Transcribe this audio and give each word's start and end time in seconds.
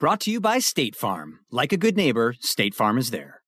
Brought 0.00 0.20
to 0.20 0.30
you 0.30 0.40
by 0.40 0.60
State 0.60 0.96
Farm. 0.96 1.40
Like 1.50 1.74
a 1.74 1.76
good 1.76 1.94
neighbor, 1.94 2.34
State 2.40 2.74
Farm 2.74 2.96
is 2.96 3.10
there. 3.10 3.42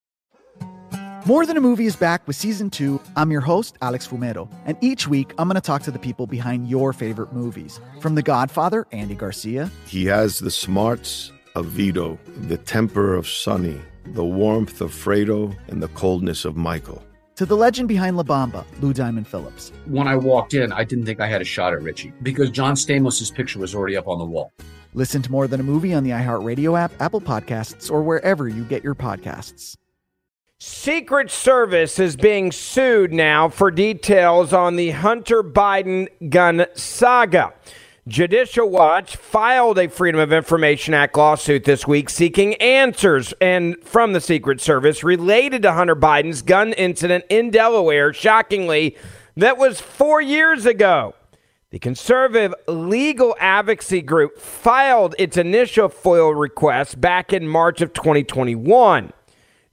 More 1.25 1.47
Than 1.47 1.57
a 1.57 1.61
Movie 1.61 1.87
is 1.87 1.95
back 1.95 2.27
with 2.27 2.35
season 2.35 2.69
two. 2.69 3.01
I'm 3.15 3.31
your 3.31 3.41
host, 3.41 3.75
Alex 3.81 4.07
Fumero, 4.07 4.47
and 4.67 4.77
each 4.79 5.07
week 5.07 5.33
I'm 5.39 5.47
going 5.47 5.55
to 5.55 5.61
talk 5.61 5.81
to 5.81 5.89
the 5.89 5.97
people 5.97 6.27
behind 6.27 6.69
your 6.69 6.93
favorite 6.93 7.33
movies. 7.33 7.79
From 8.01 8.13
The 8.13 8.21
Godfather, 8.21 8.85
Andy 8.91 9.15
Garcia. 9.15 9.71
He 9.87 10.05
has 10.05 10.37
the 10.37 10.51
smarts 10.51 11.31
of 11.55 11.65
Vito, 11.65 12.19
the 12.41 12.57
temper 12.57 13.15
of 13.15 13.27
Sonny, 13.27 13.81
the 14.05 14.23
warmth 14.23 14.79
of 14.79 14.91
Fredo, 14.91 15.55
and 15.69 15.81
the 15.81 15.87
coldness 15.87 16.45
of 16.45 16.55
Michael. 16.55 17.03
To 17.37 17.47
the 17.47 17.57
legend 17.57 17.87
behind 17.87 18.15
La 18.15 18.21
Bamba, 18.21 18.63
Lou 18.79 18.93
Diamond 18.93 19.27
Phillips. 19.27 19.71
When 19.87 20.07
I 20.07 20.15
walked 20.15 20.53
in, 20.53 20.71
I 20.71 20.83
didn't 20.83 21.07
think 21.07 21.19
I 21.19 21.25
had 21.25 21.41
a 21.41 21.45
shot 21.45 21.73
at 21.73 21.81
Richie 21.81 22.13
because 22.21 22.51
John 22.51 22.75
Stamos's 22.75 23.31
picture 23.31 23.57
was 23.57 23.73
already 23.73 23.97
up 23.97 24.07
on 24.07 24.19
the 24.19 24.25
wall. 24.25 24.51
Listen 24.95 25.21
to 25.23 25.31
More 25.31 25.47
Than 25.47 25.59
a 25.59 25.63
Movie 25.63 25.93
on 25.93 26.03
the 26.03 26.11
iHeartRadio 26.11 26.79
app, 26.79 26.91
Apple 27.01 27.21
Podcasts, 27.21 27.91
or 27.91 28.03
wherever 28.03 28.47
you 28.47 28.63
get 28.63 28.83
your 28.83 28.95
podcasts. 28.95 29.75
Secret 30.59 31.29
Service 31.29 31.99
is 31.99 32.15
being 32.15 32.51
sued 32.51 33.11
now 33.11 33.49
for 33.49 33.71
details 33.71 34.53
on 34.53 34.75
the 34.75 34.91
Hunter 34.91 35.43
Biden 35.43 36.07
gun 36.29 36.67
saga. 36.73 37.53
Judicial 38.07 38.69
Watch 38.69 39.15
filed 39.15 39.79
a 39.79 39.89
Freedom 39.89 40.21
of 40.21 40.31
Information 40.31 40.93
Act 40.93 41.17
lawsuit 41.17 41.63
this 41.63 41.87
week 41.87 42.09
seeking 42.09 42.53
answers 42.55 43.33
and 43.41 43.77
from 43.83 44.13
the 44.13 44.21
Secret 44.21 44.61
Service 44.61 45.03
related 45.03 45.61
to 45.63 45.73
Hunter 45.73 45.95
Biden's 45.95 46.41
gun 46.41 46.73
incident 46.73 47.25
in 47.29 47.49
Delaware, 47.49 48.13
shockingly, 48.13 48.95
that 49.35 49.57
was 49.57 49.81
4 49.81 50.21
years 50.21 50.65
ago. 50.65 51.15
The 51.73 51.79
conservative 51.79 52.53
legal 52.67 53.35
advocacy 53.39 54.03
group 54.03 54.37
filed 54.37 55.15
its 55.17 55.37
initial 55.37 55.89
FOIA 55.89 56.39
request 56.39 57.01
back 57.01 57.33
in 57.33 57.47
March 57.47 57.81
of 57.81 57.93
2021, 57.93 59.11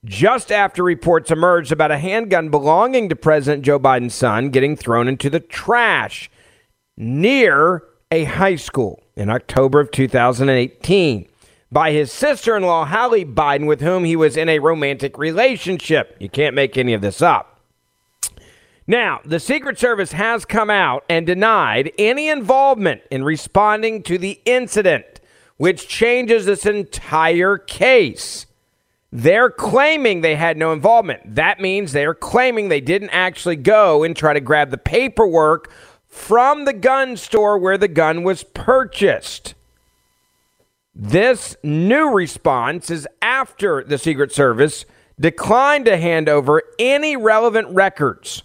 just 0.03 0.51
after 0.51 0.83
reports 0.83 1.29
emerged 1.29 1.71
about 1.71 1.91
a 1.91 1.99
handgun 1.99 2.49
belonging 2.49 3.07
to 3.09 3.15
President 3.15 3.63
Joe 3.63 3.79
Biden's 3.79 4.15
son 4.15 4.49
getting 4.49 4.75
thrown 4.75 5.07
into 5.07 5.29
the 5.29 5.39
trash 5.39 6.31
near 6.97 7.83
a 8.09 8.23
high 8.23 8.55
school 8.55 9.03
in 9.15 9.29
October 9.29 9.79
of 9.79 9.91
2018 9.91 11.27
by 11.71 11.91
his 11.91 12.11
sister 12.11 12.57
in 12.57 12.63
law, 12.63 12.83
Hallie 12.83 13.25
Biden, 13.25 13.67
with 13.67 13.81
whom 13.81 14.05
he 14.05 14.15
was 14.15 14.37
in 14.37 14.49
a 14.49 14.57
romantic 14.57 15.19
relationship. 15.19 16.17
You 16.19 16.29
can't 16.29 16.55
make 16.55 16.79
any 16.79 16.95
of 16.95 17.01
this 17.01 17.21
up. 17.21 17.60
Now, 18.87 19.21
the 19.23 19.39
Secret 19.39 19.77
Service 19.77 20.13
has 20.13 20.43
come 20.43 20.69
out 20.69 21.05
and 21.07 21.25
denied 21.25 21.91
any 21.97 22.29
involvement 22.29 23.01
in 23.11 23.23
responding 23.23 24.01
to 24.03 24.17
the 24.17 24.41
incident, 24.45 25.05
which 25.57 25.87
changes 25.87 26.45
this 26.45 26.65
entire 26.65 27.57
case. 27.57 28.47
They're 29.11 29.51
claiming 29.51 30.21
they 30.21 30.35
had 30.35 30.57
no 30.57 30.73
involvement. 30.73 31.35
That 31.35 31.59
means 31.59 31.91
they're 31.91 32.15
claiming 32.15 32.69
they 32.69 32.81
didn't 32.81 33.09
actually 33.09 33.57
go 33.57 34.03
and 34.03 34.15
try 34.15 34.33
to 34.33 34.39
grab 34.39 34.71
the 34.71 34.77
paperwork 34.77 35.71
from 36.07 36.65
the 36.65 36.73
gun 36.73 37.17
store 37.17 37.57
where 37.57 37.77
the 37.77 37.87
gun 37.87 38.23
was 38.23 38.43
purchased. 38.43 39.53
This 40.95 41.55
new 41.63 42.09
response 42.09 42.89
is 42.89 43.07
after 43.21 43.83
the 43.83 43.97
Secret 43.97 44.31
Service 44.31 44.85
declined 45.19 45.85
to 45.85 45.97
hand 45.97 46.27
over 46.27 46.63
any 46.79 47.15
relevant 47.15 47.67
records 47.69 48.43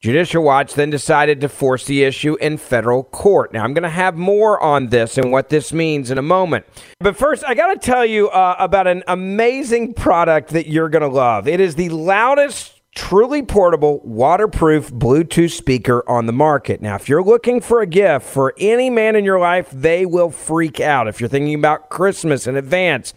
Judicial 0.00 0.42
Watch 0.42 0.72
then 0.72 0.88
decided 0.88 1.42
to 1.42 1.48
force 1.50 1.84
the 1.84 2.04
issue 2.04 2.34
in 2.36 2.56
federal 2.56 3.04
court. 3.04 3.52
Now, 3.52 3.64
I'm 3.64 3.74
going 3.74 3.82
to 3.82 3.90
have 3.90 4.16
more 4.16 4.58
on 4.62 4.86
this 4.86 5.18
and 5.18 5.30
what 5.30 5.50
this 5.50 5.74
means 5.74 6.10
in 6.10 6.16
a 6.16 6.22
moment. 6.22 6.64
But 7.00 7.18
first, 7.18 7.44
I 7.44 7.52
got 7.52 7.74
to 7.74 7.78
tell 7.78 8.06
you 8.06 8.30
uh, 8.30 8.56
about 8.58 8.86
an 8.86 9.04
amazing 9.06 9.92
product 9.92 10.50
that 10.50 10.66
you're 10.66 10.88
going 10.88 11.02
to 11.02 11.08
love. 11.08 11.46
It 11.46 11.60
is 11.60 11.74
the 11.74 11.90
loudest, 11.90 12.80
truly 12.94 13.42
portable, 13.42 14.00
waterproof 14.02 14.90
Bluetooth 14.90 15.50
speaker 15.50 16.02
on 16.08 16.24
the 16.24 16.32
market. 16.32 16.80
Now, 16.80 16.94
if 16.94 17.06
you're 17.06 17.22
looking 17.22 17.60
for 17.60 17.82
a 17.82 17.86
gift 17.86 18.24
for 18.24 18.54
any 18.56 18.88
man 18.88 19.16
in 19.16 19.26
your 19.26 19.38
life, 19.38 19.68
they 19.70 20.06
will 20.06 20.30
freak 20.30 20.80
out. 20.80 21.08
If 21.08 21.20
you're 21.20 21.28
thinking 21.28 21.56
about 21.56 21.90
Christmas 21.90 22.46
in 22.46 22.56
advance, 22.56 23.12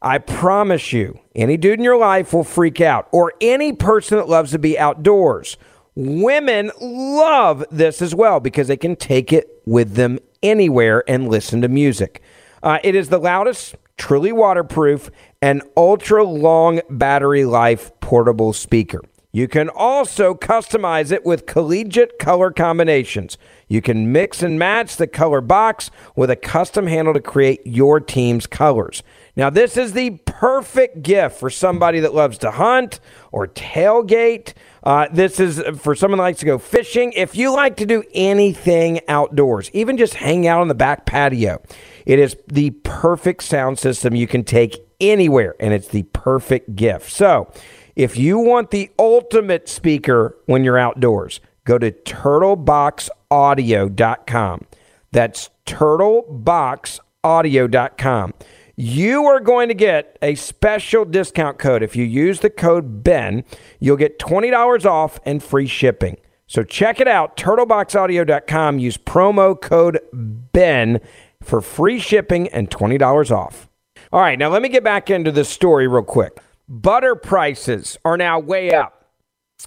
I 0.00 0.16
promise 0.16 0.90
you, 0.90 1.20
any 1.34 1.58
dude 1.58 1.80
in 1.80 1.84
your 1.84 1.98
life 1.98 2.32
will 2.32 2.44
freak 2.44 2.80
out, 2.80 3.08
or 3.12 3.34
any 3.42 3.74
person 3.74 4.16
that 4.16 4.28
loves 4.28 4.52
to 4.52 4.58
be 4.58 4.78
outdoors 4.78 5.58
Women 5.96 6.72
love 6.80 7.64
this 7.70 8.02
as 8.02 8.14
well 8.14 8.40
because 8.40 8.66
they 8.66 8.76
can 8.76 8.96
take 8.96 9.32
it 9.32 9.62
with 9.64 9.94
them 9.94 10.18
anywhere 10.42 11.04
and 11.08 11.28
listen 11.28 11.62
to 11.62 11.68
music. 11.68 12.20
Uh, 12.64 12.78
it 12.82 12.96
is 12.96 13.10
the 13.10 13.18
loudest, 13.18 13.76
truly 13.96 14.32
waterproof, 14.32 15.10
and 15.40 15.62
ultra 15.76 16.24
long 16.24 16.80
battery 16.90 17.44
life 17.44 17.92
portable 18.00 18.52
speaker. 18.52 19.02
You 19.30 19.46
can 19.48 19.68
also 19.68 20.34
customize 20.34 21.10
it 21.10 21.24
with 21.24 21.46
collegiate 21.46 22.18
color 22.18 22.50
combinations. 22.50 23.36
You 23.68 23.82
can 23.82 24.12
mix 24.12 24.42
and 24.42 24.58
match 24.58 24.96
the 24.96 25.08
color 25.08 25.40
box 25.40 25.90
with 26.14 26.30
a 26.30 26.36
custom 26.36 26.86
handle 26.86 27.14
to 27.14 27.20
create 27.20 27.60
your 27.64 27.98
team's 28.00 28.46
colors. 28.46 29.02
Now, 29.36 29.50
this 29.50 29.76
is 29.76 29.94
the 29.94 30.10
perfect 30.26 31.02
gift 31.02 31.40
for 31.40 31.50
somebody 31.50 31.98
that 32.00 32.14
loves 32.14 32.38
to 32.38 32.52
hunt 32.52 33.00
or 33.32 33.48
tailgate. 33.48 34.54
Uh, 34.84 35.08
this 35.10 35.40
is 35.40 35.60
for 35.78 35.96
someone 35.96 36.18
that 36.18 36.24
likes 36.24 36.40
to 36.40 36.46
go 36.46 36.58
fishing. 36.58 37.12
If 37.14 37.34
you 37.34 37.50
like 37.52 37.76
to 37.78 37.86
do 37.86 38.04
anything 38.14 39.00
outdoors, 39.08 39.70
even 39.72 39.96
just 39.96 40.14
hang 40.14 40.46
out 40.46 40.60
on 40.60 40.68
the 40.68 40.74
back 40.74 41.04
patio, 41.04 41.60
it 42.06 42.20
is 42.20 42.36
the 42.46 42.70
perfect 42.70 43.42
sound 43.42 43.76
system 43.78 44.14
you 44.14 44.28
can 44.28 44.44
take 44.44 44.78
anywhere, 45.00 45.56
and 45.58 45.74
it's 45.74 45.88
the 45.88 46.04
perfect 46.04 46.76
gift. 46.76 47.10
So, 47.10 47.50
if 47.96 48.16
you 48.16 48.38
want 48.38 48.70
the 48.70 48.90
ultimate 48.98 49.68
speaker 49.68 50.38
when 50.46 50.64
you're 50.64 50.78
outdoors, 50.78 51.40
go 51.64 51.76
to 51.78 51.90
turtleboxaudio.com. 51.90 54.66
That's 55.12 55.50
turtleboxaudio.com 55.66 58.34
you 58.76 59.24
are 59.24 59.40
going 59.40 59.68
to 59.68 59.74
get 59.74 60.18
a 60.20 60.34
special 60.34 61.04
discount 61.04 61.58
code. 61.58 61.82
If 61.82 61.94
you 61.96 62.04
use 62.04 62.40
the 62.40 62.50
code 62.50 63.04
BEN, 63.04 63.44
you'll 63.78 63.96
get 63.96 64.18
$20 64.18 64.84
off 64.84 65.20
and 65.24 65.42
free 65.42 65.66
shipping. 65.66 66.16
So 66.46 66.62
check 66.62 67.00
it 67.00 67.08
out, 67.08 67.36
turtleboxaudio.com. 67.36 68.78
Use 68.78 68.96
promo 68.96 69.60
code 69.60 70.00
BEN 70.12 71.00
for 71.42 71.60
free 71.60 71.98
shipping 71.98 72.48
and 72.48 72.70
$20 72.70 73.30
off. 73.30 73.68
All 74.12 74.20
right, 74.20 74.38
now 74.38 74.48
let 74.48 74.62
me 74.62 74.68
get 74.68 74.84
back 74.84 75.10
into 75.10 75.32
this 75.32 75.48
story 75.48 75.88
real 75.88 76.02
quick. 76.02 76.38
Butter 76.68 77.14
prices 77.14 77.98
are 78.04 78.16
now 78.16 78.38
way 78.38 78.72
up 78.72 78.93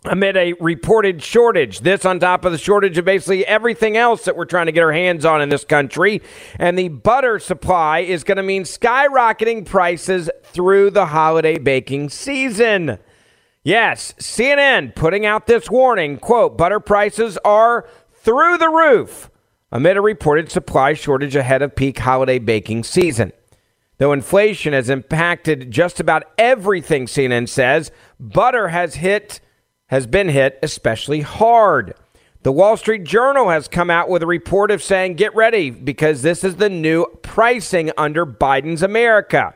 amid 0.06 0.38
a 0.38 0.54
reported 0.54 1.24
shortage. 1.24 1.82
This 1.82 2.06
on 2.06 2.20
top 2.20 2.46
of 2.46 2.52
the 2.52 2.58
shortage 2.58 2.98
of 2.98 3.06
basically 3.06 3.46
everything 3.46 3.98
else 3.98 4.26
that 4.26 4.36
we're 4.36 4.46
trying 4.46 4.68
to 4.68 4.72
get 4.72 4.84
our 4.84 4.94
hands 4.94 5.26
on 5.26 5.42
in 5.42 5.50
this 5.50 5.66
country. 5.66 6.22
And 6.58 6.78
the 6.78 6.90
butter 6.90 7.40
supply 7.40 8.00
is 8.00 8.24
going 8.24 8.38
to 8.38 8.44
mean 8.44 8.64
skyrocketing 8.64 9.66
prices 9.66 10.30
through 10.44 10.92
the 10.92 11.08
holiday 11.08 11.58
baking 11.58 12.10
season. 12.10 13.00
Yes, 13.64 14.14
CNN 14.14 14.96
putting 14.96 15.26
out 15.26 15.48
this 15.48 15.70
warning, 15.70 16.18
quote, 16.18 16.58
butter 16.58 16.80
prices 16.80 17.38
are 17.44 17.88
through 18.14 18.58
the 18.58 18.70
roof 18.70 19.30
amid 19.72 19.98
a 19.98 20.02
reported 20.02 20.50
supply 20.50 20.94
shortage 20.94 21.36
ahead 21.36 21.62
of 21.62 21.76
peak 21.76 22.00
holiday 22.00 22.40
baking 22.40 22.84
season. 22.84 23.34
Though 23.98 24.14
inflation 24.14 24.74
has 24.74 24.90
impacted 24.90 25.72
just 25.72 26.00
about 26.00 26.24
everything, 26.38 27.08
CNN 27.08 27.50
says, 27.50 27.92
butter 28.20 28.70
has 28.70 28.96
hit 28.96 29.40
has 29.88 30.08
been 30.08 30.30
hit 30.30 30.58
especially 30.62 31.22
hard. 31.22 31.96
The 32.44 32.52
Wall 32.52 32.78
Street 32.78 33.04
Journal 33.04 33.50
has 33.50 33.68
come 33.68 33.90
out 33.90 34.10
with 34.10 34.22
a 34.24 34.28
report 34.28 34.72
of 34.72 34.84
saying, 34.84 35.16
get 35.16 35.36
ready 35.36 35.70
because 35.70 36.22
this 36.22 36.44
is 36.44 36.58
the 36.58 36.70
new 36.70 37.06
pricing 37.22 37.92
under 37.98 38.26
Biden's 38.26 38.84
America. 38.84 39.54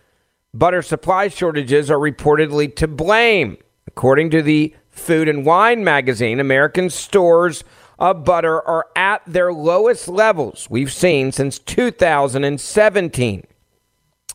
Butter 0.54 0.80
supply 0.80 1.28
shortages 1.28 1.90
are 1.90 1.98
reportedly 1.98 2.74
to 2.76 2.88
blame. 2.88 3.58
According 3.86 4.30
to 4.30 4.40
the 4.40 4.74
Food 4.94 5.28
and 5.28 5.44
Wine 5.44 5.84
magazine, 5.84 6.40
American 6.40 6.88
stores 6.88 7.64
of 7.98 8.24
butter 8.24 8.60
are 8.62 8.86
at 8.96 9.22
their 9.26 9.52
lowest 9.52 10.08
levels 10.08 10.68
we've 10.70 10.92
seen 10.92 11.32
since 11.32 11.58
2017. 11.58 13.46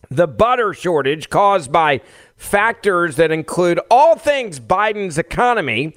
The 0.09 0.27
butter 0.27 0.73
shortage 0.73 1.29
caused 1.29 1.71
by 1.71 2.01
factors 2.35 3.15
that 3.17 3.31
include 3.31 3.79
all 3.91 4.15
things 4.15 4.59
Biden's 4.59 5.17
economy. 5.17 5.95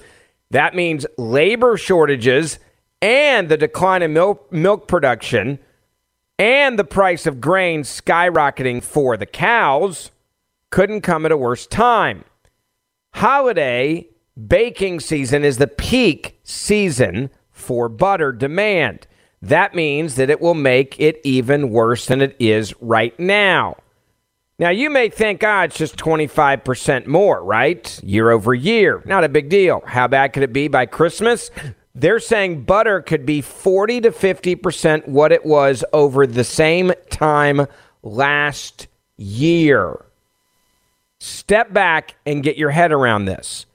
That 0.50 0.74
means 0.74 1.06
labor 1.16 1.76
shortages 1.76 2.58
and 3.00 3.48
the 3.48 3.56
decline 3.56 4.02
in 4.02 4.12
milk, 4.12 4.52
milk 4.52 4.86
production 4.86 5.58
and 6.38 6.78
the 6.78 6.84
price 6.84 7.26
of 7.26 7.40
grain 7.40 7.82
skyrocketing 7.82 8.82
for 8.82 9.16
the 9.16 9.26
cows 9.26 10.10
couldn't 10.70 11.02
come 11.02 11.24
at 11.24 11.32
a 11.32 11.36
worse 11.36 11.66
time. 11.66 12.24
Holiday 13.14 14.08
baking 14.48 15.00
season 15.00 15.44
is 15.44 15.58
the 15.58 15.66
peak 15.66 16.38
season 16.42 17.30
for 17.50 17.88
butter 17.88 18.32
demand. 18.32 19.06
That 19.40 19.74
means 19.74 20.14
that 20.14 20.30
it 20.30 20.40
will 20.40 20.54
make 20.54 20.98
it 21.00 21.20
even 21.24 21.70
worse 21.70 22.06
than 22.06 22.20
it 22.22 22.36
is 22.38 22.74
right 22.80 23.18
now. 23.18 23.76
Now, 24.58 24.70
you 24.70 24.90
may 24.90 25.08
think, 25.08 25.42
ah, 25.42 25.64
it's 25.64 25.76
just 25.76 25.96
25% 25.96 27.06
more, 27.06 27.42
right? 27.42 28.00
Year 28.04 28.30
over 28.30 28.54
year. 28.54 29.02
Not 29.04 29.24
a 29.24 29.28
big 29.28 29.48
deal. 29.48 29.82
How 29.84 30.06
bad 30.06 30.32
could 30.32 30.44
it 30.44 30.52
be 30.52 30.68
by 30.68 30.86
Christmas? 30.86 31.50
They're 31.94 32.20
saying 32.20 32.62
butter 32.62 33.00
could 33.02 33.26
be 33.26 33.40
40 33.40 34.02
to 34.02 34.10
50% 34.12 35.08
what 35.08 35.32
it 35.32 35.44
was 35.44 35.84
over 35.92 36.26
the 36.26 36.44
same 36.44 36.92
time 37.10 37.66
last 38.02 38.86
year. 39.16 40.04
Step 41.18 41.72
back 41.72 42.14
and 42.24 42.42
get 42.42 42.56
your 42.56 42.70
head 42.70 42.92
around 42.92 43.24
this. 43.24 43.66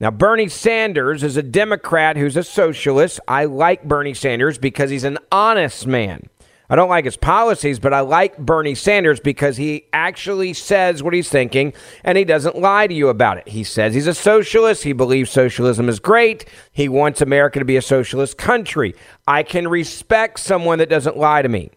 Now, 0.00 0.12
Bernie 0.12 0.48
Sanders 0.48 1.24
is 1.24 1.36
a 1.36 1.42
Democrat 1.42 2.16
who's 2.16 2.36
a 2.36 2.44
socialist. 2.44 3.18
I 3.26 3.46
like 3.46 3.82
Bernie 3.82 4.14
Sanders 4.14 4.56
because 4.56 4.90
he's 4.90 5.02
an 5.02 5.18
honest 5.32 5.88
man. 5.88 6.28
I 6.70 6.76
don't 6.76 6.88
like 6.88 7.04
his 7.04 7.16
policies, 7.16 7.80
but 7.80 7.92
I 7.92 8.00
like 8.00 8.38
Bernie 8.38 8.76
Sanders 8.76 9.18
because 9.18 9.56
he 9.56 9.86
actually 9.92 10.52
says 10.52 11.02
what 11.02 11.14
he's 11.14 11.28
thinking 11.28 11.72
and 12.04 12.16
he 12.16 12.24
doesn't 12.24 12.56
lie 12.60 12.86
to 12.86 12.94
you 12.94 13.08
about 13.08 13.38
it. 13.38 13.48
He 13.48 13.64
says 13.64 13.92
he's 13.92 14.06
a 14.06 14.14
socialist. 14.14 14.84
He 14.84 14.92
believes 14.92 15.30
socialism 15.30 15.88
is 15.88 15.98
great. 15.98 16.44
He 16.70 16.88
wants 16.88 17.20
America 17.20 17.58
to 17.58 17.64
be 17.64 17.76
a 17.76 17.82
socialist 17.82 18.38
country. 18.38 18.94
I 19.26 19.42
can 19.42 19.66
respect 19.66 20.38
someone 20.38 20.78
that 20.78 20.90
doesn't 20.90 21.16
lie 21.16 21.42
to 21.42 21.48
me. 21.48 21.70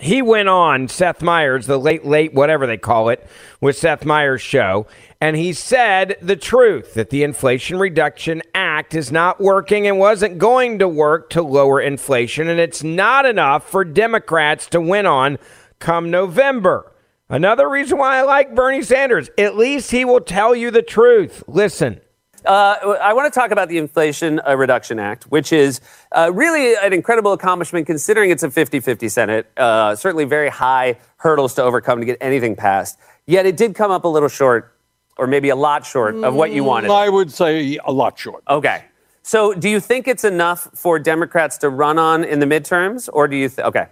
He 0.00 0.22
went 0.22 0.48
on 0.48 0.88
Seth 0.88 1.22
Meyers, 1.22 1.66
the 1.66 1.78
late, 1.78 2.04
late, 2.04 2.32
whatever 2.32 2.66
they 2.66 2.76
call 2.76 3.08
it, 3.08 3.26
with 3.60 3.76
Seth 3.76 4.04
Meyers' 4.04 4.42
show, 4.42 4.86
and 5.20 5.36
he 5.36 5.52
said 5.52 6.16
the 6.22 6.36
truth 6.36 6.94
that 6.94 7.10
the 7.10 7.24
Inflation 7.24 7.78
Reduction 7.78 8.42
Act 8.54 8.94
is 8.94 9.10
not 9.10 9.40
working 9.40 9.86
and 9.86 9.98
wasn't 9.98 10.38
going 10.38 10.78
to 10.78 10.88
work 10.88 11.30
to 11.30 11.42
lower 11.42 11.80
inflation, 11.80 12.48
and 12.48 12.60
it's 12.60 12.84
not 12.84 13.26
enough 13.26 13.68
for 13.68 13.84
Democrats 13.84 14.66
to 14.68 14.80
win 14.80 15.06
on 15.06 15.38
come 15.80 16.10
November. 16.10 16.92
Another 17.28 17.68
reason 17.68 17.98
why 17.98 18.18
I 18.18 18.22
like 18.22 18.54
Bernie 18.54 18.82
Sanders, 18.82 19.28
at 19.36 19.56
least 19.56 19.90
he 19.90 20.04
will 20.04 20.20
tell 20.20 20.54
you 20.54 20.70
the 20.70 20.82
truth. 20.82 21.42
Listen. 21.46 22.00
Uh, 22.48 22.96
I 23.02 23.12
want 23.12 23.30
to 23.30 23.38
talk 23.38 23.50
about 23.50 23.68
the 23.68 23.76
Inflation 23.76 24.40
uh, 24.40 24.56
Reduction 24.56 24.98
Act, 24.98 25.24
which 25.24 25.52
is 25.52 25.82
uh, 26.12 26.32
really 26.32 26.74
an 26.76 26.94
incredible 26.94 27.34
accomplishment 27.34 27.86
considering 27.86 28.30
it's 28.30 28.42
a 28.42 28.50
50 28.50 28.80
50 28.80 29.10
Senate. 29.10 29.50
Uh, 29.54 29.94
certainly 29.94 30.24
very 30.24 30.48
high 30.48 30.96
hurdles 31.18 31.52
to 31.54 31.62
overcome 31.62 32.00
to 32.00 32.06
get 32.06 32.16
anything 32.22 32.56
passed. 32.56 32.98
Yet 33.26 33.44
it 33.44 33.58
did 33.58 33.74
come 33.74 33.90
up 33.90 34.04
a 34.04 34.08
little 34.08 34.30
short 34.30 34.74
or 35.18 35.26
maybe 35.26 35.50
a 35.50 35.56
lot 35.56 35.84
short 35.84 36.14
of 36.14 36.34
what 36.34 36.52
you 36.52 36.64
wanted? 36.64 36.90
I 36.90 37.10
would 37.10 37.30
say 37.30 37.78
a 37.84 37.92
lot 37.92 38.18
short. 38.18 38.42
Okay. 38.48 38.84
So, 39.22 39.52
do 39.52 39.68
you 39.68 39.78
think 39.78 40.08
it's 40.08 40.24
enough 40.24 40.70
for 40.74 40.98
Democrats 40.98 41.58
to 41.58 41.68
run 41.68 41.98
on 41.98 42.24
in 42.24 42.38
the 42.38 42.46
midterms, 42.46 43.10
or 43.12 43.28
do 43.28 43.36
you? 43.36 43.50
Th- 43.50 43.66
okay. 43.66 43.88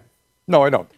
No, 0.47 0.63
I 0.63 0.71
don't. 0.71 0.89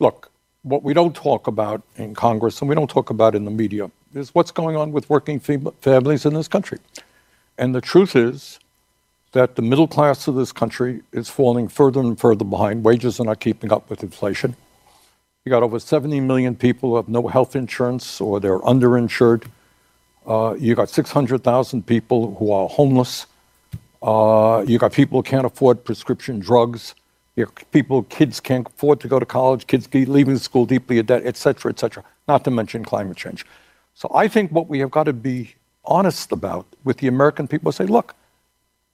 Look, 0.00 0.32
what 0.62 0.82
we 0.82 0.94
don't 0.94 1.14
talk 1.14 1.46
about 1.46 1.82
in 1.96 2.14
Congress 2.14 2.60
and 2.60 2.68
we 2.68 2.74
don't 2.74 2.90
talk 2.90 3.10
about 3.10 3.36
in 3.36 3.44
the 3.44 3.50
media 3.50 3.90
is 4.14 4.34
what's 4.34 4.50
going 4.50 4.76
on 4.76 4.92
with 4.92 5.08
working 5.10 5.38
families 5.38 6.24
in 6.24 6.34
this 6.34 6.48
country. 6.48 6.78
And 7.58 7.74
the 7.74 7.80
truth 7.80 8.16
is 8.16 8.58
that 9.32 9.56
the 9.56 9.62
middle 9.62 9.88
class 9.88 10.28
of 10.28 10.34
this 10.36 10.52
country 10.52 11.02
is 11.12 11.28
falling 11.28 11.68
further 11.68 12.00
and 12.00 12.18
further 12.18 12.44
behind. 12.44 12.84
Wages 12.84 13.20
are 13.20 13.24
not 13.24 13.40
keeping 13.40 13.72
up 13.72 13.90
with 13.90 14.02
inflation. 14.02 14.56
You 15.44 15.50
got 15.50 15.62
over 15.62 15.78
70 15.78 16.20
million 16.20 16.56
people 16.56 16.90
who 16.90 16.96
have 16.96 17.08
no 17.08 17.28
health 17.28 17.54
insurance 17.54 18.20
or 18.20 18.40
they're 18.40 18.60
underinsured. 18.60 19.44
Uh, 20.26 20.54
you 20.58 20.74
got 20.74 20.88
600,000 20.88 21.86
people 21.86 22.34
who 22.36 22.50
are 22.50 22.68
homeless. 22.68 23.26
Uh, 24.02 24.64
you 24.66 24.78
got 24.78 24.92
people 24.92 25.18
who 25.18 25.22
can't 25.22 25.44
afford 25.44 25.84
prescription 25.84 26.38
drugs. 26.38 26.94
You 27.36 27.46
got 27.46 27.70
people, 27.72 28.04
kids 28.04 28.40
can't 28.40 28.66
afford 28.66 29.00
to 29.00 29.08
go 29.08 29.18
to 29.18 29.26
college. 29.26 29.66
Kids 29.66 29.88
leaving 29.92 30.38
school 30.38 30.64
deeply 30.64 30.98
in 30.98 31.06
debt, 31.06 31.22
et 31.24 31.36
cetera, 31.36 31.72
et 31.72 31.78
cetera. 31.78 32.04
Not 32.26 32.44
to 32.44 32.50
mention 32.50 32.84
climate 32.84 33.16
change. 33.16 33.44
So 33.94 34.10
I 34.14 34.28
think 34.28 34.50
what 34.50 34.68
we 34.68 34.78
have 34.78 34.90
got 34.90 35.04
to 35.04 35.12
be 35.12 35.54
honest 35.86 36.32
about 36.32 36.66
with 36.84 36.98
the 36.98 37.08
American 37.08 37.48
people 37.48 37.72
say, 37.72 37.84
look, 37.84 38.14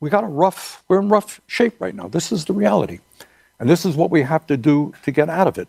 we 0.01 0.11
got 0.11 0.25
a 0.25 0.29
rough, 0.29 0.83
we're 0.89 1.01
in 1.01 1.09
rough 1.09 1.41
shape 1.47 1.81
right 1.81 1.95
now. 1.95 2.09
This 2.09 2.33
is 2.33 2.47
the 2.47 2.53
reality. 2.53 3.01
And 3.59 3.69
this 3.69 3.85
is 3.85 3.97
what 3.97 4.11
we 4.11 4.23
have 4.23 4.47
to 4.47 4.57
do 4.57 4.95
to 5.03 5.11
get 5.11 5.29
out 5.29 5.47
of 5.47 5.59
it. 5.59 5.69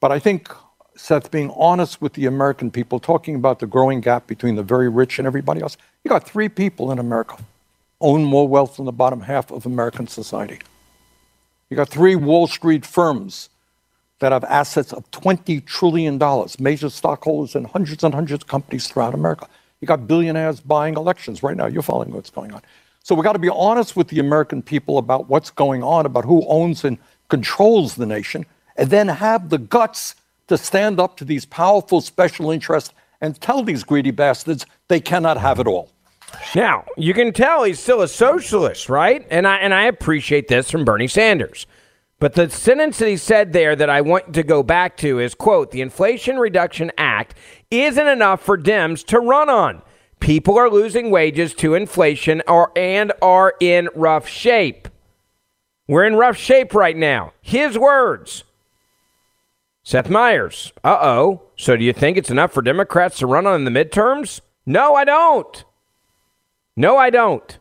But 0.00 0.10
I 0.10 0.18
think 0.18 0.48
Seth, 0.96 1.30
being 1.30 1.50
honest 1.56 2.00
with 2.00 2.14
the 2.14 2.26
American 2.26 2.70
people, 2.70 2.98
talking 2.98 3.34
about 3.34 3.58
the 3.58 3.66
growing 3.66 4.00
gap 4.00 4.26
between 4.26 4.54
the 4.56 4.62
very 4.62 4.88
rich 4.88 5.18
and 5.18 5.26
everybody 5.26 5.60
else. 5.60 5.76
You 6.04 6.08
got 6.08 6.28
three 6.28 6.48
people 6.48 6.90
in 6.90 6.98
America 6.98 7.36
own 8.00 8.24
more 8.24 8.48
wealth 8.48 8.76
than 8.76 8.86
the 8.86 8.92
bottom 8.92 9.20
half 9.20 9.50
of 9.50 9.66
American 9.66 10.06
society. 10.06 10.58
You 11.68 11.76
got 11.76 11.88
three 11.88 12.16
Wall 12.16 12.46
Street 12.46 12.84
firms 12.84 13.50
that 14.18 14.32
have 14.32 14.44
assets 14.44 14.92
of 14.92 15.10
$20 15.10 15.64
trillion, 15.64 16.20
major 16.58 16.90
stockholders 16.90 17.54
in 17.54 17.64
hundreds 17.64 18.04
and 18.04 18.14
hundreds 18.14 18.42
of 18.42 18.48
companies 18.48 18.88
throughout 18.88 19.14
America. 19.14 19.48
You 19.80 19.86
got 19.86 20.06
billionaires 20.06 20.60
buying 20.60 20.96
elections 20.96 21.42
right 21.42 21.56
now. 21.56 21.66
You're 21.66 21.82
following 21.82 22.12
what's 22.12 22.30
going 22.30 22.52
on. 22.52 22.62
So 23.02 23.14
we 23.14 23.22
got 23.22 23.32
to 23.32 23.38
be 23.38 23.48
honest 23.48 23.96
with 23.96 24.08
the 24.08 24.18
American 24.18 24.62
people 24.62 24.98
about 24.98 25.28
what's 25.28 25.50
going 25.50 25.82
on, 25.82 26.04
about 26.04 26.24
who 26.24 26.46
owns 26.46 26.84
and 26.84 26.98
controls 27.28 27.94
the 27.94 28.06
nation, 28.06 28.44
and 28.76 28.90
then 28.90 29.08
have 29.08 29.48
the 29.48 29.58
guts 29.58 30.14
to 30.48 30.58
stand 30.58 31.00
up 31.00 31.16
to 31.16 31.24
these 31.24 31.46
powerful 31.46 32.00
special 32.00 32.50
interests 32.50 32.92
and 33.20 33.40
tell 33.40 33.62
these 33.62 33.84
greedy 33.84 34.10
bastards 34.10 34.66
they 34.88 35.00
cannot 35.00 35.38
have 35.38 35.60
it 35.60 35.66
all. 35.66 35.90
Now, 36.54 36.84
you 36.96 37.14
can 37.14 37.32
tell 37.32 37.64
he's 37.64 37.80
still 37.80 38.02
a 38.02 38.08
socialist, 38.08 38.88
right? 38.88 39.26
And 39.30 39.46
I 39.46 39.56
and 39.56 39.74
I 39.74 39.84
appreciate 39.84 40.48
this 40.48 40.70
from 40.70 40.84
Bernie 40.84 41.08
Sanders. 41.08 41.66
But 42.18 42.34
the 42.34 42.50
sentence 42.50 42.98
that 42.98 43.08
he 43.08 43.16
said 43.16 43.52
there 43.52 43.74
that 43.74 43.88
I 43.88 44.02
want 44.02 44.34
to 44.34 44.42
go 44.42 44.62
back 44.62 44.96
to 44.98 45.18
is 45.18 45.34
quote, 45.34 45.70
the 45.70 45.80
Inflation 45.80 46.38
Reduction 46.38 46.92
Act 46.98 47.34
isn't 47.70 48.06
enough 48.06 48.42
for 48.42 48.58
Dems 48.58 49.04
to 49.06 49.20
run 49.20 49.48
on. 49.48 49.82
People 50.18 50.58
are 50.58 50.68
losing 50.68 51.10
wages 51.10 51.54
to 51.54 51.74
inflation 51.74 52.42
or 52.46 52.72
and 52.76 53.12
are 53.22 53.54
in 53.60 53.88
rough 53.94 54.28
shape. 54.28 54.88
We're 55.88 56.04
in 56.04 56.16
rough 56.16 56.36
shape 56.36 56.74
right 56.74 56.96
now. 56.96 57.32
His 57.40 57.78
words. 57.78 58.44
Seth 59.82 60.10
Meyers. 60.10 60.72
Uh 60.84 60.98
oh. 61.00 61.42
So 61.56 61.76
do 61.76 61.84
you 61.84 61.92
think 61.92 62.16
it's 62.16 62.30
enough 62.30 62.52
for 62.52 62.62
Democrats 62.62 63.18
to 63.18 63.26
run 63.26 63.46
on 63.46 63.66
in 63.66 63.72
the 63.72 63.84
midterms? 63.84 64.40
No, 64.66 64.94
I 64.94 65.04
don't. 65.04 65.64
No, 66.76 66.96
I 66.96 67.10
don't. 67.10 67.58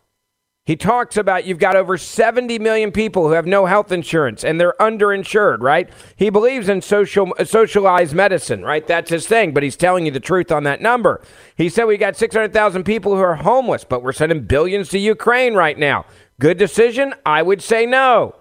He 0.70 0.76
talks 0.76 1.18
about 1.18 1.46
you've 1.46 1.58
got 1.58 1.76
over 1.76 1.98
70 1.98 2.60
million 2.60 2.92
people 2.92 3.28
who 3.28 3.34
have 3.34 3.48
no 3.48 3.66
health 3.66 3.92
insurance 3.92 4.44
and 4.44 4.62
they're 4.62 4.76
underinsured, 4.80 5.62
right? 5.62 5.90
He 6.16 6.30
believes 6.30 6.70
in 6.70 6.84
social 6.84 7.34
uh, 7.40 7.46
socialized 7.46 8.14
medicine, 8.14 8.62
right? 8.62 8.86
That's 8.86 9.10
his 9.10 9.26
thing, 9.26 9.52
but 9.52 9.64
he's 9.64 9.76
telling 9.76 10.06
you 10.06 10.12
the 10.12 10.20
truth 10.20 10.52
on 10.52 10.66
that 10.66 10.80
number. 10.80 11.22
He 11.56 11.70
said 11.70 11.86
we 11.86 11.98
got 11.98 12.18
600,000 12.18 12.84
people 12.84 13.16
who 13.16 13.22
are 13.22 13.38
homeless, 13.38 13.84
but 13.84 14.04
we're 14.04 14.12
sending 14.12 14.44
billions 14.44 14.90
to 14.90 15.00
Ukraine 15.00 15.56
right 15.56 15.76
now. 15.76 16.06
Good 16.40 16.60
decision? 16.60 17.16
I 17.26 17.42
would 17.42 17.64
say 17.64 17.88
no. 17.88 18.36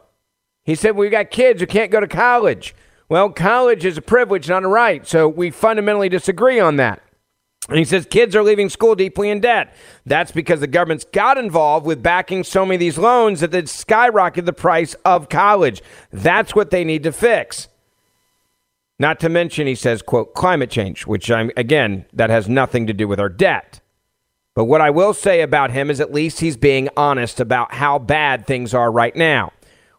He 0.65 0.75
said 0.75 0.97
we've 0.97 1.11
got 1.11 1.31
kids 1.31 1.63
who 1.63 1.67
can't 1.67 1.91
go 1.91 1.99
to 1.99 2.07
college. 2.07 2.75
Well, 3.09 3.31
college 3.31 3.87
is 3.87 3.97
a 3.97 4.03
privilege, 4.03 4.51
not 4.51 4.65
a 4.65 4.69
right. 4.69 5.07
So 5.07 5.31
we 5.31 5.51
fundamentally 5.51 6.11
disagree 6.11 6.61
on 6.61 6.77
that. 6.77 7.01
And 7.69 7.79
he 7.79 7.85
says 7.85 8.07
kids 8.07 8.35
are 8.35 8.43
leaving 8.43 8.71
school 8.71 8.95
deeply 8.95 9.29
in 9.29 9.41
debt. 9.41 9.75
That's 10.07 10.33
because 10.33 10.61
the 10.61 10.67
government's 10.67 11.05
got 11.05 11.37
involved 11.37 11.85
with 11.85 12.03
backing 12.03 12.43
so 12.43 12.65
many 12.65 12.77
of 12.77 12.81
these 12.81 12.97
loans 12.97 13.41
that 13.41 13.51
they 13.51 13.63
skyrocketed 13.63 14.47
the 14.47 14.55
price 14.55 14.95
of 15.05 15.29
college. 15.29 15.83
That's 16.11 16.55
what 16.55 16.71
they 16.71 16.83
need 16.83 17.03
to 17.03 17.13
fix. 17.13 17.69
Not 18.99 19.21
to 19.21 19.29
mention, 19.29 19.67
he 19.67 19.75
says, 19.75 20.03
quote, 20.03 20.35
climate 20.35 20.71
change, 20.71 21.07
which 21.07 21.31
I'm, 21.31 21.51
again, 21.57 22.07
that 22.13 22.31
has 22.31 22.49
nothing 22.49 22.87
to 22.87 22.93
do 22.93 23.07
with 23.07 23.21
our 23.21 23.29
debt. 23.29 23.81
But 24.55 24.65
what 24.65 24.81
I 24.81 24.91
will 24.91 25.15
say 25.15 25.43
about 25.43 25.71
him 25.71 25.89
is 25.89 26.01
at 26.01 26.13
least 26.13 26.41
he's 26.41 26.57
being 26.57 26.89
honest 26.97 27.39
about 27.39 27.75
how 27.75 28.01
bad 28.01 28.45
things 28.45 28.75
are 28.75 28.91
right 28.91 29.15
now. 29.15 29.53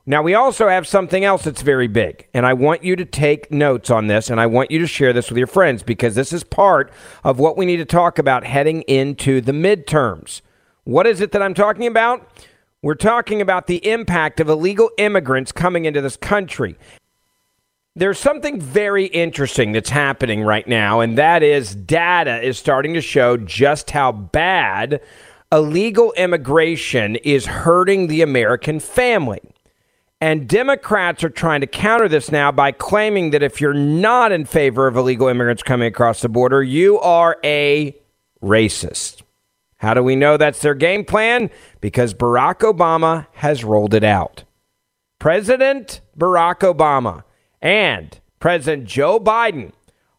Now, 0.10 0.24
we 0.24 0.34
also 0.34 0.70
have 0.70 0.88
something 0.88 1.24
else 1.24 1.44
that's 1.44 1.62
very 1.62 1.88
big, 1.88 2.28
and 2.34 2.44
I 2.44 2.54
want 2.54 2.84
you 2.84 2.96
to 2.96 3.06
take 3.06 3.52
notes 3.52 3.92
on 3.92 4.08
this, 4.08 4.32
and 4.32 4.42
I 4.42 4.48
want 4.48 4.72
you 4.72 4.80
to 4.80 4.88
share 4.88 5.14
this 5.14 5.30
with 5.30 5.38
your 5.38 5.46
friends 5.46 5.84
because 5.84 6.16
this 6.16 6.34
is 6.34 6.44
part 6.44 6.92
of 7.24 7.38
what 7.38 7.58
we 7.58 7.68
need 7.68 7.78
to 7.78 7.86
talk 7.86 8.18
about 8.18 8.44
heading 8.44 8.82
into 8.88 9.40
the 9.40 9.52
midterms. 9.52 10.42
What 10.84 11.06
is 11.06 11.22
it 11.22 11.32
that 11.34 11.44
I'm 11.44 11.54
talking 11.54 11.86
about? 11.86 12.28
We're 12.82 12.96
talking 12.96 13.40
about 13.40 13.68
the 13.68 13.88
impact 13.88 14.40
of 14.40 14.50
illegal 14.50 14.90
immigrants 14.98 15.52
coming 15.52 15.86
into 15.86 16.02
this 16.02 16.18
country. 16.18 16.76
There's 17.96 18.18
something 18.18 18.60
very 18.60 19.06
interesting 19.06 19.74
that's 19.74 19.92
happening 19.92 20.42
right 20.42 20.68
now, 20.68 21.02
and 21.02 21.20
that 21.20 21.44
is 21.44 21.76
data 21.76 22.42
is 22.42 22.58
starting 22.58 22.96
to 22.96 23.02
show 23.02 23.38
just 23.38 23.92
how 23.92 24.12
bad 24.12 25.02
illegal 25.52 26.14
immigration 26.14 27.16
is 27.18 27.46
hurting 27.46 28.08
the 28.08 28.24
American 28.24 28.80
family. 28.80 29.42
And 30.22 30.50
Democrats 30.50 31.24
are 31.24 31.30
trying 31.30 31.62
to 31.62 31.68
counter 31.68 32.10
this 32.10 32.30
now 32.30 32.52
by 32.52 32.74
claiming 32.74 33.30
that 33.32 33.42
if 33.42 33.62
you're 33.62 33.74
not 33.74 34.34
in 34.34 34.44
favor 34.46 34.86
of 34.86 34.98
illegal 34.98 35.30
immigrants 35.30 35.64
coming 35.64 35.88
across 35.88 36.22
the 36.22 36.28
border, 36.28 36.62
you 36.62 37.00
are 37.00 37.38
a 37.44 37.96
racist. 38.44 39.22
How 39.78 39.94
do 39.94 40.04
we 40.04 40.18
know 40.18 40.36
that's 40.36 40.62
their 40.62 40.76
game 40.76 41.06
plan? 41.06 41.50
Because 41.80 42.14
Barack 42.14 42.60
Obama 42.60 43.28
has 43.34 43.64
rolled 43.64 43.94
it 43.94 44.04
out. 44.04 44.44
President 45.20 46.02
Barack 46.18 46.60
Obama 46.60 47.24
and 47.62 48.20
President 48.42 48.86
Joe 48.86 49.22
Biden 49.22 49.72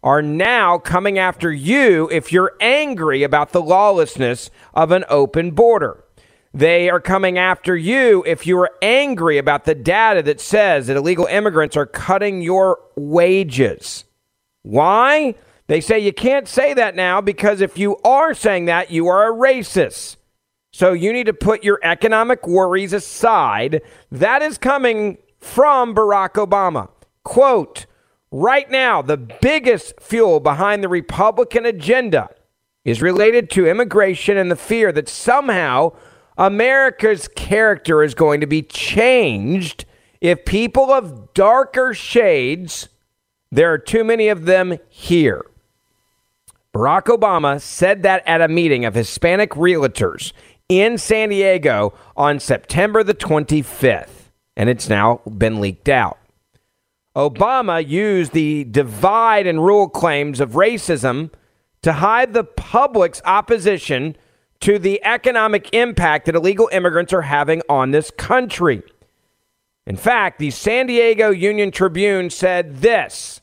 are 0.02 0.22
now 0.22 0.78
coming 0.78 1.18
after 1.18 1.52
you 1.52 2.08
if 2.10 2.32
you're 2.32 2.56
angry 2.58 3.22
about 3.22 3.52
the 3.52 3.60
lawlessness 3.60 4.50
of 4.72 4.92
an 4.92 5.04
open 5.10 5.50
border. 5.50 6.04
They 6.52 6.90
are 6.90 7.00
coming 7.00 7.38
after 7.38 7.76
you 7.76 8.24
if 8.26 8.46
you 8.46 8.58
are 8.58 8.70
angry 8.82 9.38
about 9.38 9.64
the 9.64 9.74
data 9.74 10.22
that 10.22 10.40
says 10.40 10.88
that 10.88 10.96
illegal 10.96 11.26
immigrants 11.26 11.76
are 11.76 11.86
cutting 11.86 12.42
your 12.42 12.80
wages. 12.96 14.04
Why? 14.62 15.36
They 15.68 15.80
say 15.80 16.00
you 16.00 16.12
can't 16.12 16.48
say 16.48 16.74
that 16.74 16.96
now 16.96 17.20
because 17.20 17.60
if 17.60 17.78
you 17.78 17.96
are 17.98 18.34
saying 18.34 18.64
that, 18.64 18.90
you 18.90 19.06
are 19.06 19.32
a 19.32 19.36
racist. 19.36 20.16
So 20.72 20.92
you 20.92 21.12
need 21.12 21.26
to 21.26 21.32
put 21.32 21.62
your 21.62 21.78
economic 21.84 22.46
worries 22.46 22.92
aside. 22.92 23.82
That 24.10 24.42
is 24.42 24.58
coming 24.58 25.18
from 25.38 25.94
Barack 25.94 26.32
Obama. 26.34 26.88
Quote, 27.22 27.86
right 28.32 28.68
now, 28.68 29.02
the 29.02 29.16
biggest 29.16 30.00
fuel 30.00 30.40
behind 30.40 30.82
the 30.82 30.88
Republican 30.88 31.64
agenda 31.64 32.30
is 32.84 33.02
related 33.02 33.50
to 33.50 33.68
immigration 33.68 34.36
and 34.36 34.50
the 34.50 34.56
fear 34.56 34.90
that 34.90 35.08
somehow 35.08 35.92
America's 36.40 37.28
character 37.28 38.02
is 38.02 38.14
going 38.14 38.40
to 38.40 38.46
be 38.46 38.62
changed 38.62 39.84
if 40.22 40.46
people 40.46 40.90
of 40.90 41.34
darker 41.34 41.92
shades, 41.92 42.88
there 43.52 43.70
are 43.72 43.78
too 43.78 44.04
many 44.04 44.28
of 44.28 44.46
them 44.46 44.78
here. 44.88 45.44
Barack 46.74 47.04
Obama 47.04 47.60
said 47.60 48.02
that 48.04 48.22
at 48.26 48.40
a 48.40 48.48
meeting 48.48 48.86
of 48.86 48.94
Hispanic 48.94 49.50
realtors 49.50 50.32
in 50.68 50.96
San 50.96 51.28
Diego 51.28 51.92
on 52.16 52.40
September 52.40 53.02
the 53.02 53.14
25th, 53.14 54.30
and 54.56 54.70
it's 54.70 54.88
now 54.88 55.20
been 55.36 55.60
leaked 55.60 55.90
out. 55.90 56.18
Obama 57.14 57.86
used 57.86 58.32
the 58.32 58.64
divide 58.64 59.46
and 59.46 59.62
rule 59.62 59.90
claims 59.90 60.40
of 60.40 60.52
racism 60.52 61.30
to 61.82 61.94
hide 61.94 62.32
the 62.32 62.44
public's 62.44 63.20
opposition 63.26 64.16
to 64.60 64.78
the 64.78 65.02
economic 65.04 65.72
impact 65.72 66.26
that 66.26 66.34
illegal 66.34 66.68
immigrants 66.72 67.12
are 67.12 67.22
having 67.22 67.62
on 67.68 67.90
this 67.90 68.10
country. 68.10 68.82
In 69.86 69.96
fact, 69.96 70.38
the 70.38 70.50
San 70.50 70.86
Diego 70.86 71.30
Union 71.30 71.70
Tribune 71.70 72.30
said 72.30 72.78
this 72.78 73.40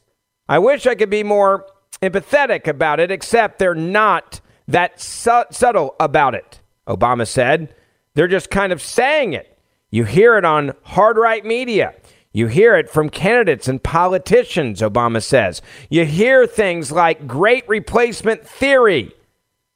I 0.48 0.60
wish 0.60 0.86
I 0.86 0.96
could 0.96 1.10
be 1.10 1.24
more 1.24 1.66
empathetic 2.02 2.68
about 2.68 3.00
it, 3.00 3.12
except 3.12 3.60
they're 3.60 3.76
not 3.76 4.40
that 4.68 5.02
su- 5.02 5.46
subtle 5.52 5.96
about 6.00 6.36
it. 6.36 6.62
Obama 6.88 7.28
said, 7.28 7.74
they're 8.14 8.28
just 8.28 8.50
kind 8.50 8.72
of 8.72 8.82
saying 8.82 9.34
it. 9.34 9.60
You 9.90 10.04
hear 10.04 10.38
it 10.38 10.46
on 10.46 10.74
hard 10.84 11.18
right 11.18 11.44
media. 11.46 11.94
You 12.32 12.48
hear 12.48 12.76
it 12.76 12.90
from 12.90 13.10
candidates 13.10 13.68
and 13.68 13.82
politicians, 13.82 14.82
Obama 14.82 15.24
says. 15.24 15.62
You 15.90 16.06
hear 16.06 16.46
things 16.46 16.92
like 16.92 17.28
great 17.28 17.68
replacement 17.68 18.48
theory. 18.48 19.14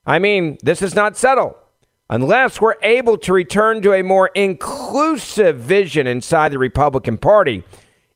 I 0.06 0.20
mean, 0.20 0.58
this 0.62 0.82
is 0.82 0.96
not 0.96 1.18
settled. 1.18 1.56
Unless 2.10 2.60
we're 2.60 2.76
able 2.82 3.18
to 3.20 3.32
return 3.32 3.82
to 3.84 3.94
a 3.94 4.04
more 4.04 4.32
inclusive 4.36 5.58
vision 5.58 6.08
inside 6.08 6.52
the 6.52 6.58
Republican 6.58 7.18
Party, 7.18 7.64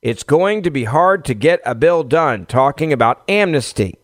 it's 0.02 0.24
going 0.24 0.64
to 0.64 0.70
be 0.70 0.84
hard 0.84 1.24
to 1.26 1.34
get 1.34 1.62
a 1.66 1.74
bill 1.74 2.04
done 2.04 2.46
talking 2.46 2.92
about 2.92 3.24
amnesty. 3.30 3.98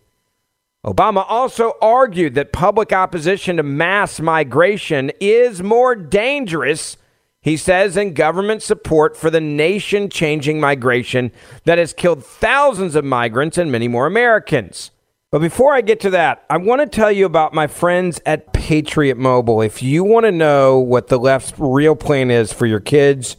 Obama 0.84 1.24
also 1.28 1.74
argued 1.80 2.34
that 2.34 2.52
public 2.52 2.92
opposition 2.92 3.56
to 3.58 3.62
mass 3.62 4.18
migration 4.18 5.12
is 5.20 5.62
more 5.62 5.94
dangerous, 5.94 6.96
he 7.40 7.56
says, 7.56 7.94
than 7.94 8.14
government 8.14 8.62
support 8.62 9.16
for 9.16 9.30
the 9.30 9.40
nation 9.40 10.08
changing 10.08 10.58
migration 10.58 11.30
that 11.64 11.78
has 11.78 11.92
killed 11.92 12.24
thousands 12.24 12.96
of 12.96 13.04
migrants 13.04 13.58
and 13.58 13.70
many 13.70 13.86
more 13.86 14.06
Americans. 14.06 14.90
But 15.32 15.40
before 15.40 15.74
I 15.74 15.80
get 15.80 15.98
to 16.00 16.10
that, 16.10 16.44
I 16.50 16.58
want 16.58 16.82
to 16.82 16.86
tell 16.86 17.10
you 17.10 17.24
about 17.24 17.54
my 17.54 17.66
friends 17.66 18.20
at 18.26 18.52
Patriot 18.52 19.16
Mobile. 19.16 19.62
If 19.62 19.82
you 19.82 20.04
want 20.04 20.26
to 20.26 20.30
know 20.30 20.78
what 20.78 21.08
the 21.08 21.18
left's 21.18 21.54
real 21.56 21.96
plan 21.96 22.30
is 22.30 22.52
for 22.52 22.66
your 22.66 22.80
kids, 22.80 23.38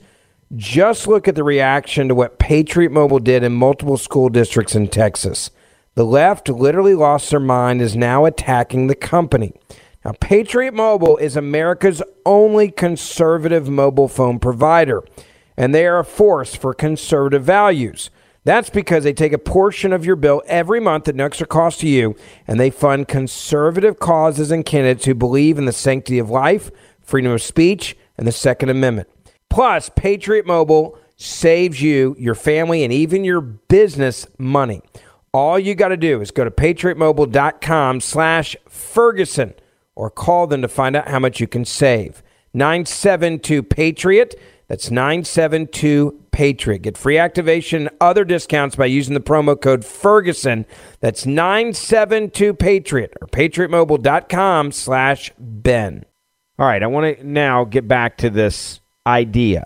just 0.55 1.07
look 1.07 1.27
at 1.27 1.35
the 1.35 1.43
reaction 1.43 2.07
to 2.07 2.15
what 2.15 2.39
Patriot 2.39 2.91
Mobile 2.91 3.19
did 3.19 3.43
in 3.43 3.53
multiple 3.53 3.97
school 3.97 4.29
districts 4.29 4.73
in 4.73 4.87
Texas. 4.87 5.51
The 5.93 6.03
left 6.03 6.49
literally 6.49 6.95
lost 6.95 7.29
their 7.29 7.39
mind, 7.39 7.79
is 7.79 7.95
now 7.95 8.25
attacking 8.25 8.87
the 8.87 8.95
company. 8.95 9.53
Now, 10.03 10.13
Patriot 10.19 10.73
Mobile 10.73 11.17
is 11.17 11.35
America's 11.35 12.01
only 12.25 12.71
conservative 12.71 13.69
mobile 13.69 14.07
phone 14.07 14.39
provider. 14.39 15.03
and 15.55 15.75
they 15.75 15.85
are 15.85 15.99
a 15.99 16.03
force 16.03 16.55
for 16.55 16.73
conservative 16.73 17.43
values. 17.43 18.09
That's 18.45 18.69
because 18.69 19.03
they 19.03 19.13
take 19.13 19.33
a 19.33 19.37
portion 19.37 19.93
of 19.93 20.05
your 20.05 20.15
bill 20.15 20.41
every 20.47 20.79
month 20.79 21.07
at 21.07 21.15
no 21.15 21.25
extra 21.25 21.47
cost 21.47 21.79
to 21.79 21.87
you, 21.87 22.15
and 22.47 22.59
they 22.59 22.69
fund 22.69 23.07
conservative 23.07 23.99
causes 23.99 24.51
and 24.51 24.65
candidates 24.65 25.05
who 25.05 25.15
believe 25.15 25.57
in 25.57 25.65
the 25.65 25.71
sanctity 25.71 26.19
of 26.19 26.29
life, 26.29 26.69
freedom 27.01 27.31
of 27.31 27.41
speech, 27.41 27.95
and 28.17 28.27
the 28.27 28.31
Second 28.31 28.69
Amendment. 28.69 29.07
Plus, 29.49 29.89
Patriot 29.95 30.45
Mobile 30.45 30.97
saves 31.15 31.81
you, 31.81 32.15
your 32.19 32.35
family, 32.35 32.83
and 32.83 32.91
even 32.91 33.23
your 33.23 33.39
business 33.41 34.27
money. 34.37 34.81
All 35.33 35.57
you 35.57 35.73
got 35.73 35.87
to 35.89 35.97
do 35.97 36.21
is 36.21 36.31
go 36.31 36.43
to 36.43 36.51
patriotmobile.com 36.51 38.01
slash 38.01 38.55
Ferguson 38.67 39.53
or 39.95 40.09
call 40.09 40.47
them 40.47 40.61
to 40.61 40.67
find 40.67 40.95
out 40.95 41.07
how 41.07 41.19
much 41.19 41.39
you 41.39 41.47
can 41.47 41.65
save. 41.65 42.21
972 42.53 43.63
Patriot. 43.63 44.39
That's 44.73 44.89
972 44.89 46.19
Patriot. 46.31 46.79
Get 46.79 46.97
free 46.97 47.19
activation 47.19 47.81
and 47.85 47.95
other 48.01 48.25
discounts 48.25 48.75
by 48.75 48.87
using 48.87 49.13
the 49.13 49.19
promo 49.19 49.55
code 49.61 49.85
Ferguson. 49.85 50.65
That's 50.99 51.27
972 51.27 52.55
Patriot 52.55 53.13
or 53.21 53.27
patriotmobile.com 53.27 54.71
slash 54.71 55.31
Ben. 55.37 56.05
All 56.57 56.65
right, 56.65 56.81
I 56.81 56.87
want 56.87 57.19
to 57.19 57.23
now 57.23 57.65
get 57.65 57.87
back 57.87 58.17
to 58.17 58.31
this 58.31 58.81
idea. 59.05 59.65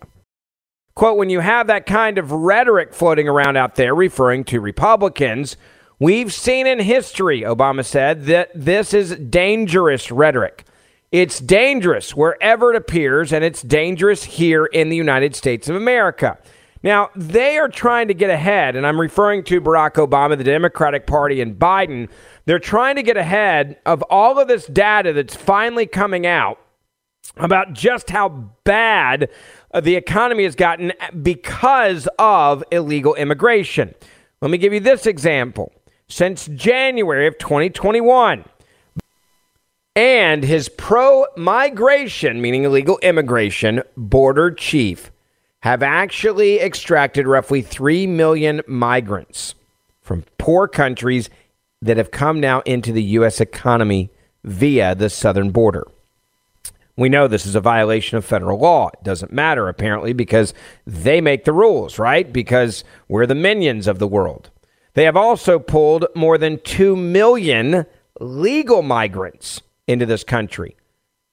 Quote, 0.94 1.18
when 1.18 1.30
you 1.30 1.40
have 1.40 1.68
that 1.68 1.86
kind 1.86 2.18
of 2.18 2.34
rhetoric 2.34 2.94
floating 2.94 3.30
around 3.30 3.56
out 3.56 3.76
there 3.76 3.96
referring 3.96 4.44
to 4.44 4.60
Republicans, 4.60 5.56
we've 6.00 6.34
seen 6.34 6.68
in 6.68 6.80
history, 6.80 7.44
Obama 7.44 7.86
said, 7.86 8.26
that 8.26 8.50
this 8.54 8.94
is 8.94 9.16
dangerous 9.16 10.12
rhetoric. 10.12 10.66
It's 11.12 11.40
dangerous 11.40 12.16
wherever 12.16 12.74
it 12.74 12.76
appears, 12.76 13.32
and 13.32 13.44
it's 13.44 13.62
dangerous 13.62 14.26
here 14.26 14.66
in 14.66 14.90
the 14.90 14.96
United 14.98 15.36
States 15.36 15.70
of 15.70 15.76
America. 15.76 16.38
Now, 16.84 17.10
they 17.16 17.58
are 17.58 17.70
trying 17.70 18.10
to 18.10 18.14
get 18.14 18.30
ahead, 18.30 18.76
and 18.76 18.86
I'm 18.86 19.00
referring 19.00 19.44
to 19.46 19.62
Barack 19.62 19.94
Obama, 19.94 20.38
the 20.38 20.44
Democratic 20.44 21.08
Party, 21.08 21.40
and 21.42 21.58
Biden. 21.58 22.10
They're 22.46 22.60
trying 22.60 22.98
to 22.98 23.04
get 23.04 23.16
ahead 23.16 23.78
of 23.86 24.02
all 24.04 24.38
of 24.38 24.50
this 24.50 24.66
data 24.68 25.14
that's 25.14 25.36
finally 25.36 25.86
coming 25.86 26.26
out 26.26 26.60
about 27.38 27.74
just 27.74 28.10
how 28.10 28.30
bad 28.64 29.30
uh, 29.74 29.80
the 29.80 29.96
economy 29.96 30.44
has 30.44 30.56
gotten 30.56 30.92
because 31.22 32.08
of 32.20 32.64
illegal 32.72 33.16
immigration. 33.16 33.96
Let 34.42 34.52
me 34.52 34.58
give 34.58 34.74
you 34.74 34.80
this 34.80 35.06
example. 35.06 35.72
Since 36.10 36.48
January 36.48 37.28
of 37.28 37.38
2021, 37.38 38.46
and 39.98 40.44
his 40.44 40.70
pro 40.70 41.25
migration, 41.36 42.39
meaning 42.39 42.66
illegal 42.66 43.00
immigration, 43.00 43.82
border 43.98 44.51
chief 44.51 45.12
have 45.62 45.82
actually 45.82 46.60
extracted 46.60 47.25
roughly 47.25 47.63
3 47.63 48.06
million 48.06 48.62
migrants 48.68 49.56
from 50.00 50.24
poor 50.38 50.68
countries 50.68 51.32
that 51.82 51.98
have 51.98 52.12
come 52.12 52.39
now 52.39 52.62
into 52.62 52.92
the 52.92 53.01
U.S. 53.04 53.42
economy 53.42 54.12
via 54.44 54.94
the 54.94 55.10
southern 55.10 55.50
border. 55.50 55.88
We 56.96 57.10
know 57.10 57.27
this 57.27 57.48
is 57.48 57.56
a 57.56 57.60
violation 57.60 58.20
of 58.20 58.25
federal 58.25 58.60
law. 58.60 58.89
It 58.94 59.04
doesn't 59.04 59.34
matter, 59.34 59.68
apparently, 59.68 60.13
because 60.13 60.54
they 60.86 61.22
make 61.22 61.44
the 61.44 61.54
rules, 61.54 61.98
right? 61.98 62.32
Because 62.32 62.84
we're 63.08 63.25
the 63.25 63.34
minions 63.34 63.88
of 63.88 63.98
the 63.98 64.08
world. 64.08 64.51
They 64.94 65.06
have 65.06 65.18
also 65.18 65.58
pulled 65.58 66.06
more 66.16 66.38
than 66.38 66.60
2 66.60 66.96
million 66.96 67.88
legal 68.20 68.84
migrants 68.84 69.62
into 69.88 70.06
this 70.06 70.24
country. 70.24 70.75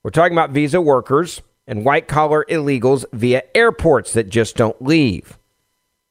We're 0.03 0.11
talking 0.11 0.33
about 0.37 0.51
visa 0.51 0.81
workers 0.81 1.41
and 1.67 1.85
white 1.85 2.07
collar 2.07 2.45
illegals 2.49 3.05
via 3.11 3.43
airports 3.55 4.13
that 4.13 4.29
just 4.29 4.55
don't 4.55 4.81
leave. 4.81 5.37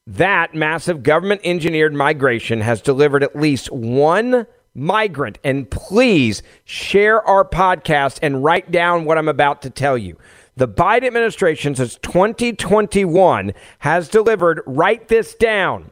That 0.07 0.53
massive 0.53 1.01
government 1.01 1.41
engineered 1.43 1.93
migration 1.93 2.61
has 2.61 2.81
delivered 2.81 3.23
at 3.23 3.35
least 3.35 3.71
one 3.71 4.45
migrant. 4.75 5.39
And 5.43 5.69
please 5.71 6.43
share 6.63 7.25
our 7.27 7.43
podcast 7.43 8.19
and 8.21 8.43
write 8.43 8.69
down 8.69 9.05
what 9.05 9.17
I'm 9.17 9.29
about 9.29 9.61
to 9.63 9.69
tell 9.69 9.97
you. 9.97 10.17
The 10.57 10.67
Biden 10.67 11.07
administration 11.07 11.75
since 11.75 11.95
2021 11.97 13.53
has 13.79 14.07
delivered, 14.07 14.61
write 14.65 15.07
this 15.07 15.33
down, 15.35 15.91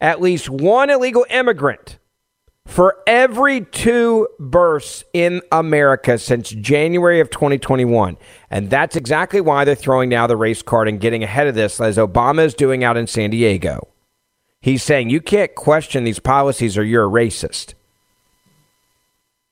at 0.00 0.20
least 0.20 0.50
one 0.50 0.90
illegal 0.90 1.24
immigrant 1.30 1.98
for 2.66 2.96
every 3.06 3.60
two 3.60 4.26
births 4.38 5.04
in 5.12 5.42
America 5.52 6.18
since 6.18 6.50
January 6.50 7.20
of 7.20 7.30
2021. 7.30 8.16
And 8.50 8.70
that's 8.70 8.96
exactly 8.96 9.40
why 9.40 9.64
they're 9.64 9.74
throwing 9.74 10.08
now 10.08 10.26
the 10.26 10.36
race 10.36 10.62
card 10.62 10.88
and 10.88 11.00
getting 11.00 11.22
ahead 11.22 11.46
of 11.46 11.54
this, 11.54 11.80
as 11.80 11.98
Obama 11.98 12.44
is 12.44 12.54
doing 12.54 12.82
out 12.82 12.96
in 12.96 13.06
San 13.06 13.30
Diego. 13.30 13.88
He's 14.60 14.82
saying 14.82 15.10
you 15.10 15.20
can't 15.20 15.54
question 15.54 16.04
these 16.04 16.18
policies 16.18 16.78
or 16.78 16.84
you're 16.84 17.04
a 17.04 17.10
racist. 17.10 17.74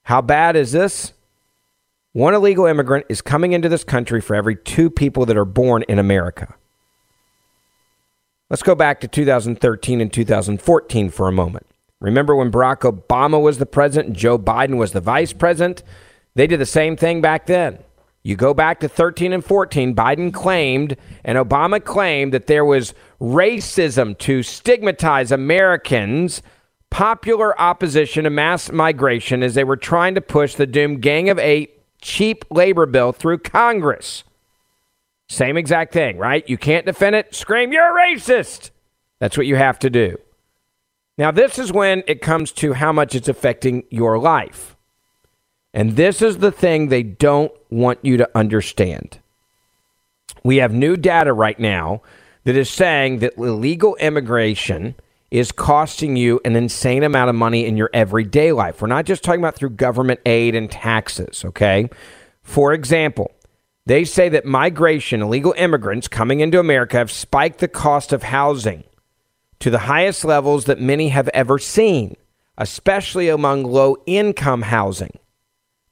How 0.04 0.22
bad 0.22 0.56
is 0.56 0.72
this? 0.72 1.12
One 2.12 2.34
illegal 2.34 2.66
immigrant 2.66 3.06
is 3.08 3.22
coming 3.22 3.52
into 3.52 3.68
this 3.68 3.84
country 3.84 4.20
for 4.20 4.34
every 4.34 4.56
two 4.56 4.90
people 4.90 5.26
that 5.26 5.36
are 5.36 5.44
born 5.44 5.84
in 5.88 5.98
America. 5.98 6.54
Let's 8.50 8.62
go 8.62 8.74
back 8.74 9.00
to 9.00 9.08
2013 9.08 10.00
and 10.00 10.12
2014 10.12 11.10
for 11.10 11.28
a 11.28 11.32
moment. 11.32 11.66
Remember 12.02 12.34
when 12.34 12.50
Barack 12.50 12.80
Obama 12.80 13.40
was 13.40 13.58
the 13.58 13.66
president 13.66 14.08
and 14.08 14.16
Joe 14.16 14.36
Biden 14.36 14.76
was 14.76 14.90
the 14.90 15.00
vice 15.00 15.32
president? 15.32 15.84
They 16.34 16.48
did 16.48 16.58
the 16.58 16.66
same 16.66 16.96
thing 16.96 17.20
back 17.20 17.46
then. 17.46 17.78
You 18.24 18.34
go 18.34 18.52
back 18.54 18.80
to 18.80 18.88
13 18.88 19.32
and 19.32 19.44
14, 19.44 19.94
Biden 19.94 20.34
claimed 20.34 20.96
and 21.24 21.38
Obama 21.38 21.82
claimed 21.82 22.34
that 22.34 22.48
there 22.48 22.64
was 22.64 22.92
racism 23.20 24.18
to 24.18 24.42
stigmatize 24.42 25.30
Americans 25.30 26.42
popular 26.90 27.58
opposition 27.60 28.24
to 28.24 28.30
mass 28.30 28.70
migration 28.72 29.42
as 29.44 29.54
they 29.54 29.64
were 29.64 29.76
trying 29.76 30.16
to 30.16 30.20
push 30.20 30.56
the 30.56 30.66
doomed 30.66 31.02
Gang 31.02 31.30
of 31.30 31.38
Eight 31.38 31.82
cheap 32.00 32.44
labor 32.50 32.86
bill 32.86 33.12
through 33.12 33.38
Congress. 33.38 34.24
Same 35.28 35.56
exact 35.56 35.92
thing, 35.92 36.18
right? 36.18 36.48
You 36.48 36.58
can't 36.58 36.84
defend 36.84 37.14
it, 37.14 37.32
scream, 37.32 37.72
you're 37.72 37.96
a 37.96 38.14
racist. 38.14 38.70
That's 39.20 39.36
what 39.36 39.46
you 39.46 39.54
have 39.54 39.78
to 39.80 39.90
do. 39.90 40.18
Now, 41.18 41.30
this 41.30 41.58
is 41.58 41.72
when 41.72 42.02
it 42.06 42.22
comes 42.22 42.52
to 42.52 42.72
how 42.72 42.92
much 42.92 43.14
it's 43.14 43.28
affecting 43.28 43.84
your 43.90 44.18
life. 44.18 44.76
And 45.74 45.96
this 45.96 46.22
is 46.22 46.38
the 46.38 46.52
thing 46.52 46.88
they 46.88 47.02
don't 47.02 47.52
want 47.70 47.98
you 48.02 48.16
to 48.16 48.30
understand. 48.34 49.18
We 50.44 50.56
have 50.56 50.72
new 50.72 50.96
data 50.96 51.32
right 51.32 51.58
now 51.58 52.02
that 52.44 52.56
is 52.56 52.68
saying 52.68 53.20
that 53.20 53.36
illegal 53.36 53.94
immigration 53.96 54.94
is 55.30 55.52
costing 55.52 56.16
you 56.16 56.40
an 56.44 56.56
insane 56.56 57.02
amount 57.02 57.30
of 57.30 57.34
money 57.34 57.64
in 57.64 57.76
your 57.76 57.88
everyday 57.94 58.52
life. 58.52 58.82
We're 58.82 58.88
not 58.88 59.06
just 59.06 59.22
talking 59.22 59.40
about 59.40 59.54
through 59.54 59.70
government 59.70 60.20
aid 60.26 60.54
and 60.54 60.70
taxes, 60.70 61.44
okay? 61.44 61.88
For 62.42 62.72
example, 62.72 63.30
they 63.86 64.04
say 64.04 64.28
that 64.28 64.44
migration, 64.44 65.22
illegal 65.22 65.54
immigrants 65.56 66.06
coming 66.08 66.40
into 66.40 66.58
America 66.58 66.98
have 66.98 67.10
spiked 67.10 67.60
the 67.60 67.68
cost 67.68 68.12
of 68.12 68.24
housing 68.24 68.84
to 69.62 69.70
the 69.70 69.78
highest 69.78 70.24
levels 70.24 70.64
that 70.64 70.80
many 70.80 71.10
have 71.10 71.28
ever 71.28 71.56
seen, 71.56 72.16
especially 72.58 73.28
among 73.28 73.62
low 73.62 73.96
income 74.06 74.62
housing. 74.62 75.16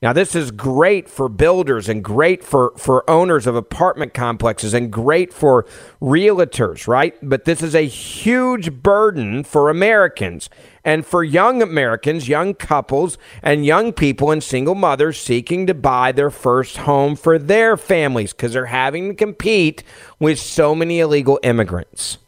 Now, 0.03 0.13
this 0.13 0.35
is 0.35 0.51
great 0.51 1.09
for 1.09 1.29
builders 1.29 1.89
and 1.89 2.03
great 2.03 2.43
for, 2.43 2.73
for 2.77 3.09
owners 3.09 3.47
of 3.47 3.55
apartment 3.55 4.13
complexes 4.13 4.75
and 4.75 4.91
great 4.91 5.33
for 5.33 5.67
realtors, 6.03 6.89
right? 6.89 7.15
But 7.23 7.45
this 7.45 7.63
is 7.63 7.77
a 7.77 7.87
huge 7.87 8.83
burden 8.83 9.45
for 9.45 9.71
Americans 9.71 10.51
and 10.85 11.07
for 11.07 11.23
young 11.23 11.63
Americans, 11.63 12.29
young 12.29 12.55
couples, 12.55 13.19
and 13.41 13.65
young 13.65 13.93
people 13.93 14.33
and 14.33 14.43
single 14.43 14.75
mothers 14.75 15.17
seeking 15.17 15.69
to 15.69 15.75
buy 15.75 16.11
their 16.11 16.31
first 16.31 16.79
home 16.79 17.15
for 17.15 17.39
their 17.39 17.77
families 17.77 18.33
because 18.33 18.53
they're 18.53 18.67
having 18.67 19.11
to 19.11 19.15
compete 19.15 19.85
with 20.19 20.41
so 20.41 20.75
many 20.75 20.99
illegal 20.99 21.39
immigrants. 21.45 22.19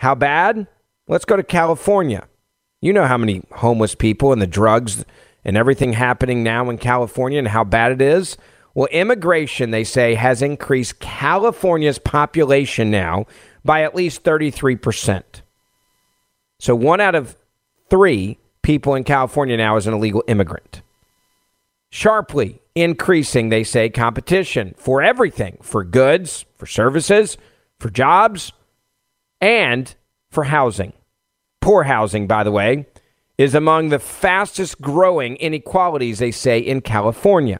How 0.00 0.14
bad? 0.14 0.66
Let's 1.08 1.26
go 1.26 1.36
to 1.36 1.42
California. 1.42 2.26
You 2.80 2.94
know 2.94 3.04
how 3.04 3.18
many 3.18 3.42
homeless 3.52 3.94
people 3.94 4.32
and 4.32 4.40
the 4.40 4.46
drugs 4.46 5.04
and 5.44 5.58
everything 5.58 5.92
happening 5.92 6.42
now 6.42 6.70
in 6.70 6.78
California 6.78 7.38
and 7.38 7.48
how 7.48 7.64
bad 7.64 7.92
it 7.92 8.00
is? 8.00 8.38
Well, 8.72 8.88
immigration, 8.92 9.72
they 9.72 9.84
say, 9.84 10.14
has 10.14 10.40
increased 10.40 11.00
California's 11.00 11.98
population 11.98 12.90
now 12.90 13.26
by 13.62 13.82
at 13.82 13.94
least 13.94 14.24
33%. 14.24 15.22
So 16.60 16.74
one 16.74 17.02
out 17.02 17.14
of 17.14 17.36
three 17.90 18.38
people 18.62 18.94
in 18.94 19.04
California 19.04 19.58
now 19.58 19.76
is 19.76 19.86
an 19.86 19.92
illegal 19.92 20.24
immigrant. 20.26 20.80
Sharply 21.90 22.62
increasing, 22.74 23.50
they 23.50 23.64
say, 23.64 23.90
competition 23.90 24.74
for 24.78 25.02
everything 25.02 25.58
for 25.60 25.84
goods, 25.84 26.46
for 26.56 26.64
services, 26.64 27.36
for 27.78 27.90
jobs, 27.90 28.52
and 29.40 29.94
for 30.30 30.44
housing. 30.44 30.92
Poor 31.60 31.84
housing, 31.84 32.26
by 32.26 32.42
the 32.42 32.52
way, 32.52 32.86
is 33.38 33.54
among 33.54 33.88
the 33.88 33.98
fastest 33.98 34.80
growing 34.80 35.36
inequalities, 35.36 36.18
they 36.18 36.30
say, 36.30 36.58
in 36.58 36.80
California. 36.80 37.58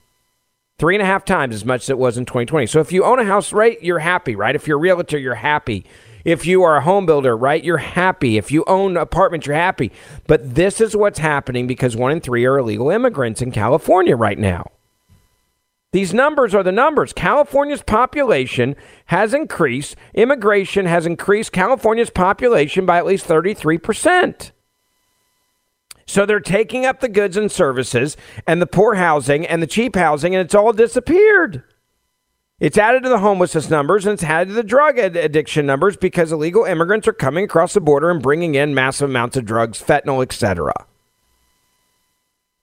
Three 0.77 0.95
and 0.95 1.01
a 1.01 1.05
half 1.05 1.25
times 1.25 1.55
as 1.55 1.65
much 1.65 1.83
as 1.83 1.89
it 1.89 1.97
was 1.97 2.17
in 2.17 2.25
2020. 2.25 2.67
So 2.67 2.79
if 2.79 2.91
you 2.91 3.03
own 3.03 3.19
a 3.19 3.25
house, 3.25 3.51
right, 3.51 3.81
you're 3.81 3.99
happy, 3.99 4.35
right? 4.35 4.55
If 4.55 4.67
you're 4.67 4.77
a 4.77 4.81
realtor, 4.81 5.17
you're 5.17 5.35
happy. 5.35 5.85
If 6.23 6.45
you 6.45 6.63
are 6.63 6.77
a 6.77 6.81
home 6.81 7.05
builder, 7.05 7.35
right, 7.35 7.63
you're 7.63 7.77
happy. 7.77 8.37
If 8.37 8.51
you 8.51 8.63
own 8.67 8.97
apartments, 8.97 9.47
you're 9.47 9.55
happy. 9.55 9.91
But 10.27 10.55
this 10.55 10.79
is 10.79 10.95
what's 10.95 11.19
happening 11.19 11.67
because 11.67 11.95
one 11.95 12.11
in 12.11 12.21
three 12.21 12.45
are 12.45 12.57
illegal 12.57 12.89
immigrants 12.89 13.41
in 13.41 13.51
California 13.51 14.15
right 14.15 14.37
now. 14.37 14.71
These 15.91 16.13
numbers 16.13 16.53
are 16.53 16.61
the 16.61 16.71
numbers. 16.71 17.13
California's 17.13 17.81
population 17.81 18.75
has 19.07 19.33
increased. 19.33 19.95
Immigration 20.13 20.85
has 20.85 21.05
increased 21.05 21.51
California's 21.51 22.11
population 22.11 22.85
by 22.85 22.97
at 22.97 23.07
least 23.07 23.27
33%. 23.27 24.51
So 26.05 26.25
they're 26.25 26.39
taking 26.39 26.85
up 26.85 26.99
the 26.99 27.09
goods 27.09 27.37
and 27.37 27.51
services 27.51 28.17
and 28.45 28.61
the 28.61 28.67
poor 28.67 28.95
housing 28.95 29.45
and 29.45 29.61
the 29.61 29.67
cheap 29.67 29.95
housing, 29.95 30.35
and 30.35 30.43
it's 30.43 30.55
all 30.55 30.73
disappeared. 30.73 31.63
It's 32.59 32.77
added 32.77 33.03
to 33.03 33.09
the 33.09 33.19
homelessness 33.19 33.69
numbers 33.69 34.05
and 34.05 34.13
it's 34.13 34.23
added 34.23 34.49
to 34.49 34.53
the 34.53 34.63
drug 34.63 34.99
addiction 34.99 35.65
numbers 35.65 35.95
because 35.95 36.31
illegal 36.31 36.65
immigrants 36.65 37.07
are 37.07 37.13
coming 37.13 37.45
across 37.45 37.73
the 37.73 37.79
border 37.79 38.11
and 38.11 38.21
bringing 38.21 38.55
in 38.55 38.75
massive 38.75 39.09
amounts 39.09 39.37
of 39.37 39.45
drugs, 39.45 39.81
fentanyl, 39.81 40.21
etc. 40.21 40.73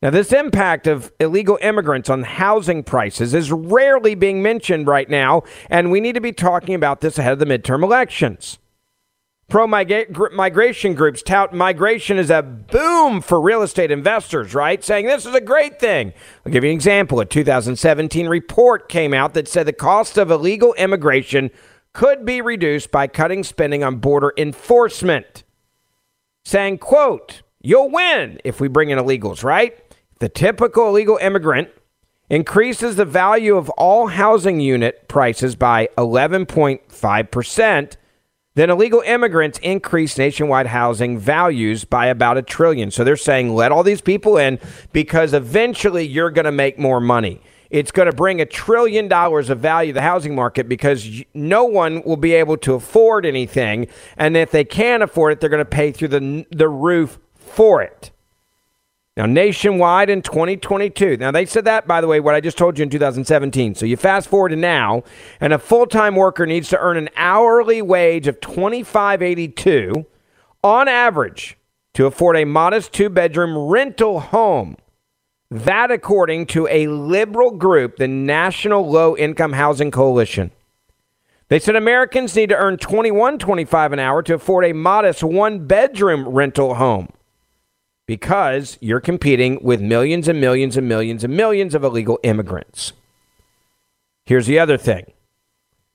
Now, 0.02 0.10
this 0.10 0.30
impact 0.32 0.86
of 0.86 1.10
illegal 1.18 1.58
immigrants 1.62 2.10
on 2.10 2.22
housing 2.22 2.82
prices 2.82 3.32
is 3.32 3.50
rarely 3.50 4.14
being 4.14 4.42
mentioned 4.42 4.86
right 4.86 5.08
now, 5.08 5.42
and 5.70 5.90
we 5.90 6.00
need 6.00 6.14
to 6.16 6.20
be 6.20 6.32
talking 6.32 6.74
about 6.74 7.00
this 7.00 7.18
ahead 7.18 7.32
of 7.32 7.38
the 7.38 7.46
midterm 7.46 7.82
elections. 7.82 8.58
Pro 9.48 9.66
migration 9.66 10.94
groups 10.94 11.22
tout 11.22 11.54
migration 11.54 12.18
as 12.18 12.30
a 12.30 12.42
boom 12.42 13.22
for 13.22 13.40
real 13.40 13.62
estate 13.62 13.92
investors, 13.92 14.54
right? 14.54 14.82
Saying 14.84 15.06
this 15.06 15.24
is 15.24 15.34
a 15.34 15.40
great 15.40 15.78
thing. 15.78 16.12
I'll 16.44 16.52
give 16.52 16.64
you 16.64 16.70
an 16.70 16.76
example. 16.76 17.20
A 17.20 17.24
2017 17.24 18.28
report 18.28 18.88
came 18.88 19.14
out 19.14 19.34
that 19.34 19.46
said 19.46 19.66
the 19.66 19.72
cost 19.72 20.18
of 20.18 20.32
illegal 20.32 20.74
immigration 20.74 21.50
could 21.92 22.24
be 22.26 22.40
reduced 22.40 22.90
by 22.90 23.06
cutting 23.06 23.44
spending 23.44 23.84
on 23.84 23.96
border 23.96 24.32
enforcement. 24.36 25.44
Saying, 26.44 26.78
quote, 26.78 27.42
you'll 27.62 27.90
win 27.90 28.40
if 28.44 28.60
we 28.60 28.68
bring 28.68 28.90
in 28.90 28.98
illegals, 28.98 29.44
right? 29.44 29.78
The 30.18 30.28
typical 30.30 30.88
illegal 30.88 31.18
immigrant 31.20 31.68
increases 32.30 32.96
the 32.96 33.04
value 33.04 33.56
of 33.56 33.68
all 33.70 34.06
housing 34.08 34.60
unit 34.60 35.08
prices 35.08 35.54
by 35.56 35.88
11.5%. 35.98 37.96
Then 38.54 38.70
illegal 38.70 39.02
immigrants 39.02 39.58
increase 39.58 40.16
nationwide 40.16 40.68
housing 40.68 41.18
values 41.18 41.84
by 41.84 42.06
about 42.06 42.38
a 42.38 42.42
trillion. 42.42 42.90
So 42.90 43.04
they're 43.04 43.16
saying 43.18 43.54
let 43.54 43.70
all 43.70 43.82
these 43.82 44.00
people 44.00 44.38
in 44.38 44.58
because 44.94 45.34
eventually 45.34 46.06
you're 46.06 46.30
going 46.30 46.46
to 46.46 46.52
make 46.52 46.78
more 46.78 47.00
money. 47.00 47.42
It's 47.68 47.90
going 47.90 48.06
to 48.06 48.16
bring 48.16 48.40
a 48.40 48.46
trillion 48.46 49.08
dollars 49.08 49.50
of 49.50 49.58
value 49.58 49.92
to 49.92 49.96
the 49.96 50.02
housing 50.02 50.34
market 50.34 50.68
because 50.68 51.22
no 51.34 51.64
one 51.64 52.02
will 52.04 52.16
be 52.16 52.32
able 52.32 52.56
to 52.58 52.74
afford 52.74 53.26
anything. 53.26 53.88
And 54.16 54.36
if 54.36 54.50
they 54.50 54.64
can't 54.64 55.02
afford 55.02 55.34
it, 55.34 55.40
they're 55.40 55.50
going 55.50 55.58
to 55.58 55.64
pay 55.66 55.92
through 55.92 56.08
the, 56.08 56.46
the 56.50 56.68
roof 56.68 57.18
for 57.34 57.82
it. 57.82 58.10
Now, 59.16 59.24
nationwide 59.24 60.10
in 60.10 60.20
2022. 60.20 61.16
Now, 61.16 61.30
they 61.30 61.46
said 61.46 61.64
that, 61.64 61.86
by 61.86 62.02
the 62.02 62.06
way, 62.06 62.20
what 62.20 62.34
I 62.34 62.40
just 62.40 62.58
told 62.58 62.78
you 62.78 62.82
in 62.82 62.90
2017. 62.90 63.74
So 63.74 63.86
you 63.86 63.96
fast 63.96 64.28
forward 64.28 64.50
to 64.50 64.56
now, 64.56 65.04
and 65.40 65.54
a 65.54 65.58
full 65.58 65.86
time 65.86 66.16
worker 66.16 66.44
needs 66.44 66.68
to 66.68 66.78
earn 66.78 66.98
an 66.98 67.08
hourly 67.16 67.80
wage 67.80 68.26
of 68.26 68.40
2582 68.42 70.04
on 70.62 70.86
average 70.86 71.56
to 71.94 72.04
afford 72.04 72.36
a 72.36 72.44
modest 72.44 72.92
two 72.92 73.08
bedroom 73.08 73.56
rental 73.56 74.20
home. 74.20 74.76
That, 75.50 75.90
according 75.90 76.46
to 76.46 76.68
a 76.68 76.88
liberal 76.88 77.52
group, 77.52 77.96
the 77.96 78.08
National 78.08 78.86
Low 78.86 79.16
Income 79.16 79.54
Housing 79.54 79.90
Coalition. 79.90 80.50
They 81.48 81.60
said 81.60 81.76
Americans 81.76 82.34
need 82.36 82.48
to 82.50 82.56
earn 82.56 82.76
21.25 82.76 83.92
an 83.92 83.98
hour 83.98 84.22
to 84.24 84.34
afford 84.34 84.66
a 84.66 84.74
modest 84.74 85.22
one 85.22 85.66
bedroom 85.66 86.28
rental 86.28 86.74
home 86.74 87.08
because 88.06 88.78
you're 88.80 89.00
competing 89.00 89.62
with 89.62 89.80
millions 89.80 90.28
and 90.28 90.40
millions 90.40 90.76
and 90.76 90.88
millions 90.88 91.24
and 91.24 91.36
millions 91.36 91.74
of 91.74 91.84
illegal 91.84 92.18
immigrants. 92.22 92.92
Here's 94.24 94.46
the 94.46 94.58
other 94.58 94.76
thing 94.76 95.12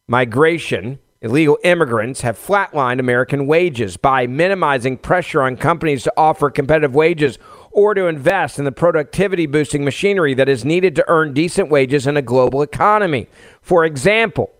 migration, 0.08 1.00
illegal 1.22 1.58
immigrants 1.64 2.22
have 2.22 2.38
flatlined 2.38 3.00
American 3.00 3.48
wages 3.48 3.98
by 3.98 4.28
minimizing 4.28 4.98
pressure 4.98 5.42
on 5.42 5.56
companies 5.56 6.04
to 6.04 6.14
offer 6.18 6.50
competitive 6.50 6.94
wages 6.94 7.40
or 7.72 7.94
to 7.94 8.08
invest 8.08 8.60
in 8.60 8.66
the 8.66 8.72
productivity 8.72 9.46
boosting 9.46 9.86
machinery 9.86 10.34
that 10.34 10.50
is 10.50 10.66
needed 10.66 10.96
to 10.96 11.06
earn 11.08 11.34
decent 11.34 11.70
wages 11.70 12.06
in 12.06 12.18
a 12.18 12.22
global 12.22 12.62
economy. 12.62 13.28
For 13.62 13.86
example, 13.86 14.52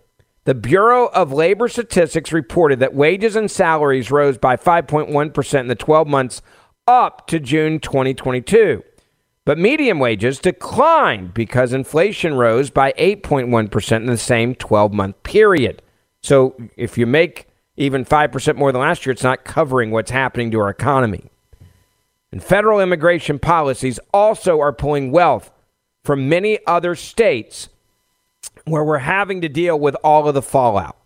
the 0.44 0.54
Bureau 0.54 1.06
of 1.08 1.32
Labor 1.32 1.68
Statistics 1.68 2.32
reported 2.32 2.80
that 2.80 2.94
wages 2.94 3.36
and 3.36 3.50
salaries 3.50 4.10
rose 4.10 4.38
by 4.38 4.56
5.1% 4.56 5.60
in 5.60 5.68
the 5.68 5.74
12 5.74 6.08
months 6.08 6.42
up 6.92 7.26
to 7.28 7.40
June 7.40 7.80
2022. 7.80 8.84
But 9.44 9.58
median 9.58 9.98
wages 9.98 10.38
declined 10.38 11.34
because 11.34 11.72
inflation 11.72 12.34
rose 12.34 12.70
by 12.70 12.92
8.1% 12.92 13.96
in 13.96 14.06
the 14.06 14.16
same 14.16 14.54
12 14.54 14.92
month 14.92 15.22
period. 15.22 15.82
So 16.22 16.54
if 16.76 16.96
you 16.96 17.06
make 17.06 17.48
even 17.76 18.04
5% 18.04 18.56
more 18.56 18.70
than 18.70 18.82
last 18.82 19.04
year, 19.04 19.12
it's 19.12 19.24
not 19.24 19.44
covering 19.44 19.90
what's 19.90 20.10
happening 20.10 20.50
to 20.52 20.60
our 20.60 20.68
economy. 20.68 21.30
And 22.30 22.42
federal 22.42 22.80
immigration 22.80 23.38
policies 23.38 23.98
also 24.12 24.60
are 24.60 24.72
pulling 24.72 25.10
wealth 25.10 25.50
from 26.04 26.28
many 26.28 26.58
other 26.66 26.94
states 26.94 27.68
where 28.64 28.84
we're 28.84 28.98
having 28.98 29.40
to 29.40 29.48
deal 29.48 29.78
with 29.78 29.96
all 30.04 30.28
of 30.28 30.34
the 30.34 30.42
fallout. 30.42 30.96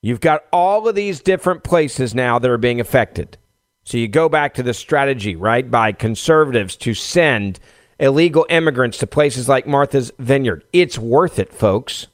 You've 0.00 0.20
got 0.20 0.44
all 0.52 0.88
of 0.88 0.94
these 0.94 1.20
different 1.20 1.64
places 1.64 2.14
now 2.14 2.38
that 2.38 2.50
are 2.50 2.58
being 2.58 2.80
affected. 2.80 3.38
So 3.84 3.98
you 3.98 4.08
go 4.08 4.28
back 4.30 4.54
to 4.54 4.62
the 4.62 4.74
strategy, 4.74 5.36
right, 5.36 5.70
by 5.70 5.92
conservatives 5.92 6.74
to 6.76 6.94
send 6.94 7.60
illegal 7.98 8.46
immigrants 8.48 8.98
to 8.98 9.06
places 9.06 9.48
like 9.48 9.66
Martha's 9.66 10.10
Vineyard. 10.18 10.64
It's 10.72 10.98
worth 10.98 11.38
it, 11.38 11.52
folks. 11.52 12.06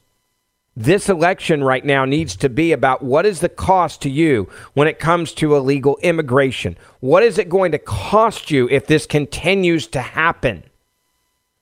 This 0.77 1.09
election 1.09 1.63
right 1.63 1.85
now 1.85 2.05
needs 2.05 2.37
to 2.37 2.49
be 2.49 2.73
about 2.73 3.03
what 3.03 3.27
is 3.27 3.41
the 3.41 3.49
cost 3.49 4.03
to 4.03 4.11
you 4.11 4.49
when 4.75 4.89
it 4.89 4.99
comes 4.99 5.33
to 5.35 5.55
illegal 5.55 5.99
immigration? 6.03 6.77
What 7.01 7.23
is 7.23 7.39
it 7.39 7.49
going 7.49 7.73
to 7.73 7.79
cost 7.79 8.51
you 8.51 8.69
if 8.69 8.87
this 8.87 9.07
continues 9.07 9.87
to 9.89 10.01
happen? 10.01 10.65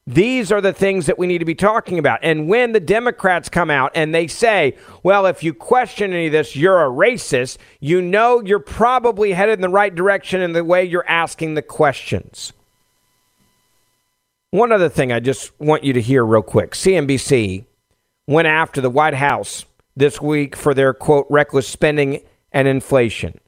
These 0.08 0.50
are 0.50 0.62
the 0.62 0.72
things 0.72 1.04
that 1.04 1.18
we 1.18 1.26
need 1.26 1.40
to 1.40 1.44
be 1.44 1.54
talking 1.54 1.98
about. 1.98 2.20
And 2.22 2.48
when 2.48 2.72
the 2.72 2.80
Democrats 2.80 3.50
come 3.50 3.68
out 3.68 3.92
and 3.94 4.14
they 4.14 4.26
say, 4.26 4.74
well, 5.02 5.26
if 5.26 5.42
you 5.42 5.52
question 5.52 6.14
any 6.14 6.28
of 6.28 6.32
this, 6.32 6.56
you're 6.56 6.82
a 6.82 6.88
racist, 6.88 7.58
you 7.78 8.00
know 8.00 8.40
you're 8.40 8.58
probably 8.58 9.32
headed 9.32 9.58
in 9.58 9.60
the 9.60 9.68
right 9.68 9.94
direction 9.94 10.40
in 10.40 10.52
the 10.52 10.64
way 10.64 10.82
you're 10.82 11.06
asking 11.06 11.54
the 11.54 11.62
questions. 11.62 12.54
One 14.50 14.72
other 14.72 14.88
thing 14.88 15.12
I 15.12 15.20
just 15.20 15.52
want 15.60 15.84
you 15.84 15.92
to 15.92 16.00
hear 16.00 16.24
real 16.24 16.40
quick 16.40 16.70
CNBC 16.70 17.66
went 18.26 18.48
after 18.48 18.80
the 18.80 18.88
White 18.88 19.12
House 19.12 19.66
this 19.94 20.22
week 20.22 20.56
for 20.56 20.72
their 20.72 20.94
quote, 20.94 21.26
reckless 21.28 21.68
spending 21.68 22.22
and 22.50 22.66
inflation. 22.66 23.38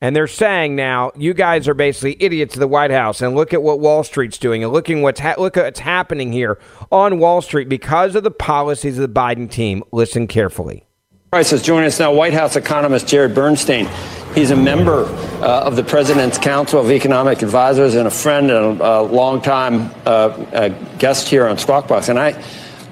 And 0.00 0.14
they're 0.14 0.28
saying 0.28 0.76
now, 0.76 1.10
you 1.16 1.34
guys 1.34 1.66
are 1.66 1.74
basically 1.74 2.16
idiots 2.20 2.54
of 2.54 2.60
the 2.60 2.68
White 2.68 2.92
House, 2.92 3.20
and 3.20 3.34
look 3.34 3.52
at 3.52 3.62
what 3.62 3.80
Wall 3.80 4.04
Street's 4.04 4.38
doing, 4.38 4.62
and 4.62 4.72
looking 4.72 5.02
what's 5.02 5.18
ha- 5.18 5.34
look 5.38 5.56
at 5.56 5.64
what's 5.64 5.80
happening 5.80 6.32
here 6.32 6.58
on 6.92 7.18
Wall 7.18 7.42
Street 7.42 7.68
because 7.68 8.14
of 8.14 8.22
the 8.22 8.30
policies 8.30 8.96
of 8.96 9.02
the 9.02 9.20
Biden 9.20 9.50
team. 9.50 9.82
Listen 9.90 10.28
carefully. 10.28 10.84
Prices 11.32 11.62
joining 11.62 11.88
us 11.88 11.98
now, 11.98 12.12
White 12.12 12.32
House 12.32 12.56
economist 12.56 13.08
Jared 13.08 13.34
Bernstein. 13.34 13.88
He's 14.34 14.50
a 14.50 14.56
member 14.56 15.04
uh, 15.42 15.64
of 15.64 15.74
the 15.74 15.82
President's 15.82 16.38
Council 16.38 16.80
of 16.80 16.90
Economic 16.90 17.42
Advisors 17.42 17.96
and 17.96 18.06
a 18.06 18.10
friend 18.10 18.50
and 18.50 18.80
a, 18.80 19.00
a 19.00 19.02
longtime 19.02 19.90
uh, 20.06 20.08
uh, 20.08 20.68
guest 20.98 21.28
here 21.28 21.46
on 21.46 21.58
Squawk 21.58 21.88
Box. 21.88 22.08
And 22.08 22.18
I, 22.18 22.40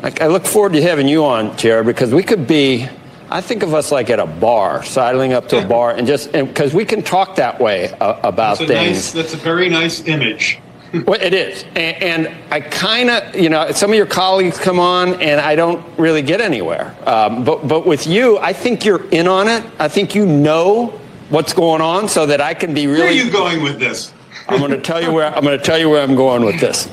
I 0.02 0.26
look 0.26 0.44
forward 0.44 0.72
to 0.72 0.82
having 0.82 1.08
you 1.08 1.24
on, 1.24 1.56
Jared, 1.56 1.86
because 1.86 2.12
we 2.12 2.22
could 2.22 2.46
be 2.46 2.88
I 3.30 3.40
think 3.40 3.62
of 3.62 3.74
us 3.74 3.90
like 3.90 4.10
at 4.10 4.20
a 4.20 4.26
bar, 4.26 4.84
sidling 4.84 5.32
up 5.32 5.48
to 5.48 5.64
a 5.64 5.66
bar, 5.66 5.92
and 5.92 6.06
just 6.06 6.32
because 6.32 6.74
we 6.74 6.84
can 6.84 7.02
talk 7.02 7.36
that 7.36 7.60
way 7.60 7.90
uh, 7.94 8.20
about 8.22 8.58
that's 8.58 8.70
things. 8.70 8.96
Nice, 8.96 9.12
that's 9.12 9.34
a 9.34 9.38
very 9.38 9.68
nice 9.68 10.06
image. 10.06 10.60
Well, 11.04 11.20
it 11.20 11.34
is. 11.34 11.64
And, 11.74 12.02
and 12.02 12.36
I 12.50 12.60
kind 12.60 13.10
of, 13.10 13.34
you 13.34 13.50
know, 13.50 13.70
some 13.72 13.90
of 13.90 13.96
your 13.96 14.06
colleagues 14.06 14.56
come 14.58 14.78
on 14.78 15.20
and 15.20 15.40
I 15.40 15.54
don't 15.54 15.84
really 15.98 16.22
get 16.22 16.40
anywhere. 16.40 16.96
Um, 17.04 17.44
but, 17.44 17.68
but 17.68 17.86
with 17.86 18.06
you, 18.06 18.38
I 18.38 18.52
think 18.52 18.84
you're 18.84 19.06
in 19.10 19.26
on 19.26 19.48
it. 19.48 19.64
I 19.78 19.88
think 19.88 20.14
you 20.14 20.24
know 20.24 20.98
what's 21.28 21.52
going 21.52 21.82
on 21.82 22.08
so 22.08 22.24
that 22.26 22.40
I 22.40 22.54
can 22.54 22.72
be 22.72 22.86
really. 22.86 23.00
Where 23.00 23.08
are 23.08 23.12
you 23.12 23.30
going 23.30 23.62
with 23.62 23.78
this? 23.78 24.14
I'm 24.48 24.58
going 24.58 24.70
to 24.70 24.80
tell 24.80 25.02
you 25.02 25.12
where 25.12 25.26
I'm 25.34 25.42
going 25.42 25.58
to 25.58 25.64
tell 25.64 25.76
you 25.76 25.90
where 25.90 26.02
I'm 26.02 26.14
going 26.14 26.44
with 26.44 26.60
this. 26.60 26.88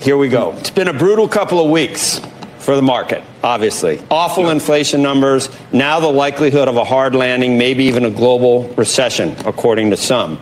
Here 0.00 0.16
we 0.16 0.28
go. 0.28 0.52
It's 0.54 0.70
been 0.70 0.88
a 0.88 0.92
brutal 0.92 1.28
couple 1.28 1.62
of 1.62 1.70
weeks 1.70 2.20
for 2.68 2.76
the 2.76 2.82
market, 2.82 3.24
obviously. 3.42 3.98
Awful 4.10 4.50
inflation 4.50 5.00
numbers, 5.00 5.48
now 5.72 6.00
the 6.00 6.12
likelihood 6.12 6.68
of 6.68 6.76
a 6.76 6.84
hard 6.84 7.14
landing, 7.14 7.56
maybe 7.56 7.84
even 7.84 8.04
a 8.04 8.10
global 8.10 8.68
recession, 8.74 9.34
according 9.46 9.88
to 9.88 9.96
some. 9.96 10.38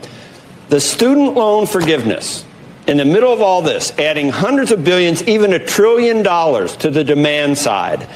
The 0.69 0.81
student 0.81 1.35
loan 1.35 1.69
forgiveness, 1.69 2.45
in 2.89 2.97
the 2.97 3.05
middle 3.05 3.33
of 3.33 3.41
all 3.41 3.63
this, 3.63 3.97
adding 3.97 4.31
hundreds 4.31 4.73
of 4.73 4.83
billions, 4.83 5.23
even 5.29 5.53
a 5.53 5.65
trillion 5.65 6.25
dollars 6.25 6.77
to 6.79 6.91
the 6.91 7.05
demand 7.05 7.59
side. 7.59 8.09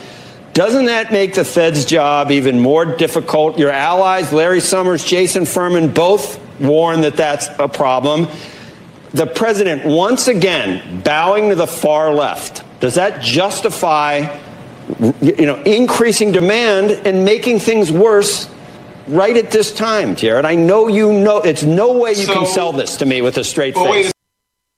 Doesn't 0.54 0.86
that 0.86 1.12
make 1.12 1.34
the 1.34 1.44
Fed's 1.44 1.84
job 1.84 2.32
even 2.32 2.58
more 2.58 2.84
difficult? 2.84 3.60
Your 3.60 3.70
allies, 3.70 4.32
Larry 4.32 4.58
Summers, 4.58 5.04
Jason 5.04 5.46
Furman, 5.46 5.92
both 5.92 6.40
warn 6.58 7.02
that 7.02 7.16
that's 7.16 7.46
a 7.60 7.68
problem. 7.68 8.26
The 9.12 9.28
president 9.28 9.84
once 9.84 10.26
again 10.26 11.00
bowing 11.02 11.50
to 11.50 11.54
the 11.54 11.68
far 11.68 12.12
left. 12.12 12.64
Does 12.80 12.94
that 12.94 13.22
justify 13.22 14.38
you 15.20 15.46
know, 15.46 15.62
increasing 15.62 16.32
demand 16.32 16.90
and 17.06 17.24
making 17.24 17.60
things 17.60 17.92
worse 17.92 18.48
right 19.06 19.36
at 19.36 19.50
this 19.50 19.72
time, 19.72 20.16
Jared? 20.16 20.44
I 20.44 20.54
know 20.54 20.88
you 20.88 21.12
know 21.12 21.38
it's 21.38 21.62
no 21.62 21.92
way 21.92 22.10
you 22.10 22.26
so, 22.26 22.34
can 22.34 22.46
sell 22.46 22.72
this 22.72 22.96
to 22.96 23.06
me 23.06 23.22
with 23.22 23.36
a 23.36 23.44
straight 23.44 23.74
face. 23.74 24.12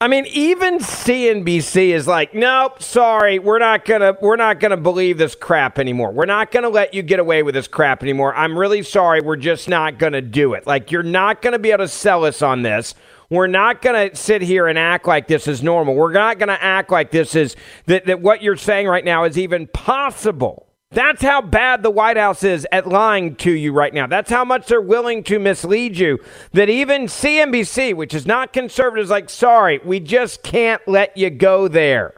I 0.01 0.09
mean, 0.09 0.27
even 0.33 0.79
CNBC 0.81 1.91
is 1.91 2.09
like, 2.09 2.35
nope, 2.35 2.83
sorry, 2.83 3.39
we're 3.39 3.61
not 3.61 3.85
gonna, 3.85 4.17
we're 4.21 4.35
not 4.35 4.59
gonna 4.59 4.77
believe 4.77 5.17
this 5.17 5.37
crap 5.37 5.79
anymore. 5.79 6.11
We're 6.11 6.27
not 6.27 6.51
gonna 6.51 6.71
let 6.71 6.93
you 6.93 7.03
get 7.03 7.21
away 7.21 7.45
with 7.45 7.55
this 7.55 7.69
crap 7.69 8.03
anymore. 8.03 8.35
I'm 8.35 8.59
really 8.59 8.83
sorry, 8.83 9.21
we're 9.21 9.37
just 9.37 9.69
not 9.69 9.99
gonna 9.99 10.21
do 10.21 10.55
it. 10.55 10.67
Like, 10.67 10.91
you're 10.91 11.05
not 11.05 11.41
gonna 11.41 11.61
be 11.61 11.71
able 11.71 11.85
to 11.85 11.89
sell 11.89 12.25
us 12.25 12.43
on 12.43 12.63
this. 12.63 12.97
We're 13.33 13.47
not 13.47 13.81
going 13.81 14.11
to 14.11 14.15
sit 14.15 14.43
here 14.43 14.67
and 14.67 14.79
act 14.79 15.07
like 15.07 15.27
this 15.27 15.49
is 15.49 15.63
normal. 15.63 15.95
We're 15.95 16.13
not 16.13 16.39
going 16.39 16.51
to 16.51 16.63
act 16.63 16.91
like 16.91 17.11
this 17.11 17.35
is 17.35 17.57
that, 17.87 18.05
that 18.05 18.21
what 18.21 18.43
you're 18.43 18.59
saying 18.59 18.87
right 18.89 19.07
now 19.07 19.25
is 19.25 19.39
even 19.39 19.69
possible. 19.69 20.67
That's 20.91 21.23
how 21.23 21.41
bad 21.41 21.83
the 21.83 21.91
White 21.91 22.19
House 22.19 22.45
is 22.45 22.67
at 22.71 22.87
lying 22.87 23.37
to 23.37 23.51
you 23.51 23.73
right 23.73 23.95
now. 23.95 24.07
That's 24.07 24.29
how 24.29 24.45
much 24.45 24.67
they're 24.67 24.83
willing 24.83 25.25
to 25.25 25.39
mislead 25.39 25.97
you. 25.97 26.19
That 26.53 26.69
even 26.69 27.05
CNBC, 27.05 27.95
which 27.97 28.13
is 28.13 28.27
not 28.27 28.53
conservative, 28.53 29.05
is 29.05 29.11
like, 29.11 29.31
sorry, 29.31 29.81
we 29.83 29.99
just 29.99 30.43
can't 30.43 30.87
let 30.87 31.17
you 31.17 31.31
go 31.31 31.69
there. 31.69 32.13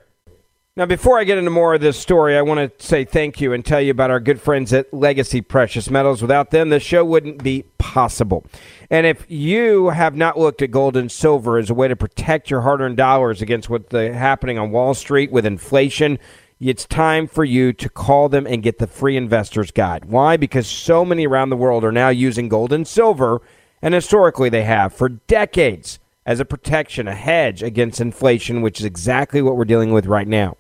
Now, 0.77 0.87
before 0.87 1.21
I 1.21 1.25
get 1.25 1.39
into 1.39 1.53
more 1.53 1.75
of 1.75 1.81
this 1.81 1.97
story, 1.97 2.37
I 2.37 2.43
want 2.43 2.59
to 2.59 2.85
say 2.85 3.05
thank 3.05 3.41
you 3.41 3.53
and 3.53 3.65
tell 3.65 3.81
you 3.81 3.93
about 3.93 4.11
our 4.11 4.19
good 4.19 4.41
friends 4.41 4.73
at 4.73 4.93
Legacy 4.93 5.41
Precious 5.41 5.89
Metals. 5.89 6.21
Without 6.21 6.51
them, 6.51 6.71
the 6.71 6.81
show 6.81 7.05
wouldn't 7.05 7.45
be 7.45 7.63
possible. 7.79 8.45
And 8.91 9.07
if 9.07 9.25
you 9.31 9.91
have 9.91 10.17
not 10.17 10.37
looked 10.37 10.63
at 10.63 10.73
gold 10.73 10.97
and 10.97 11.13
silver 11.13 11.59
as 11.59 11.71
a 11.71 11.75
way 11.75 11.87
to 11.87 11.95
protect 11.95 12.51
your 12.51 12.63
hard 12.63 12.81
earned 12.81 12.97
dollars 12.97 13.41
against 13.41 13.71
what's 13.71 13.93
happening 13.93 14.59
on 14.59 14.73
Wall 14.73 14.95
Street 14.95 15.31
with 15.31 15.47
inflation, 15.47 16.19
it's 16.59 16.87
time 16.87 17.29
for 17.29 17.45
you 17.45 17.73
to 17.73 17.89
call 17.89 18.29
them 18.29 18.45
and 18.45 18.61
get 18.61 18.79
the 18.79 18.89
free 18.89 19.17
investor's 19.17 19.71
guide. 19.71 20.07
Why? 20.07 20.37
Because 20.37 20.67
so 20.67 21.05
many 21.05 21.25
around 21.25 21.51
the 21.51 21.57
world 21.57 21.85
are 21.85 21.93
now 21.93 22.09
using 22.09 22.49
gold 22.49 22.73
and 22.73 22.85
silver, 22.85 23.41
and 23.81 23.95
historically 23.95 24.49
they 24.49 24.65
have 24.65 24.93
for 24.93 25.09
decades 25.09 26.01
as 26.27 26.41
a 26.41 26.45
protection, 26.45 27.09
a 27.09 27.15
hedge 27.15 27.63
against 27.63 28.01
inflation, 28.01 28.63
which 28.63 28.81
is 28.81 28.87
exactly 28.87 29.43
what 29.43 29.57
we're 29.57 29.65
dealing 29.65 29.93
with 29.93 30.07
right 30.07 30.29
now. 30.29 30.57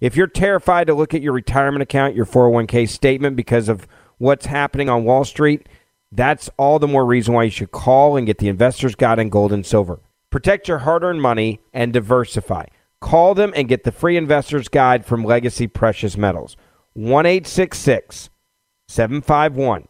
If 0.00 0.16
you're 0.16 0.26
terrified 0.26 0.88
to 0.88 0.94
look 0.94 1.14
at 1.14 1.22
your 1.22 1.32
retirement 1.32 1.82
account, 1.82 2.14
your 2.14 2.26
401k 2.26 2.88
statement 2.88 3.36
because 3.36 3.68
of 3.68 3.86
what's 4.18 4.46
happening 4.46 4.88
on 4.88 5.04
Wall 5.04 5.24
Street, 5.24 5.68
that's 6.12 6.50
all 6.56 6.78
the 6.78 6.86
more 6.86 7.04
reason 7.04 7.34
why 7.34 7.44
you 7.44 7.50
should 7.50 7.72
call 7.72 8.16
and 8.16 8.26
get 8.26 8.38
the 8.38 8.48
Investor's 8.48 8.94
Guide 8.94 9.18
in 9.18 9.30
Gold 9.30 9.52
and 9.52 9.64
Silver. 9.64 10.00
Protect 10.30 10.68
your 10.68 10.78
hard 10.78 11.02
earned 11.02 11.22
money 11.22 11.60
and 11.72 11.92
diversify. 11.92 12.66
Call 13.00 13.34
them 13.34 13.52
and 13.56 13.68
get 13.68 13.84
the 13.84 13.92
free 13.92 14.16
Investor's 14.16 14.68
Guide 14.68 15.06
from 15.06 15.24
Legacy 15.24 15.66
Precious 15.66 16.16
Metals. 16.16 16.56
1 16.94 17.44
751 17.44 19.88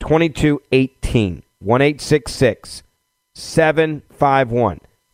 2218. 0.00 1.42
1 1.60 1.98
751 3.34 4.02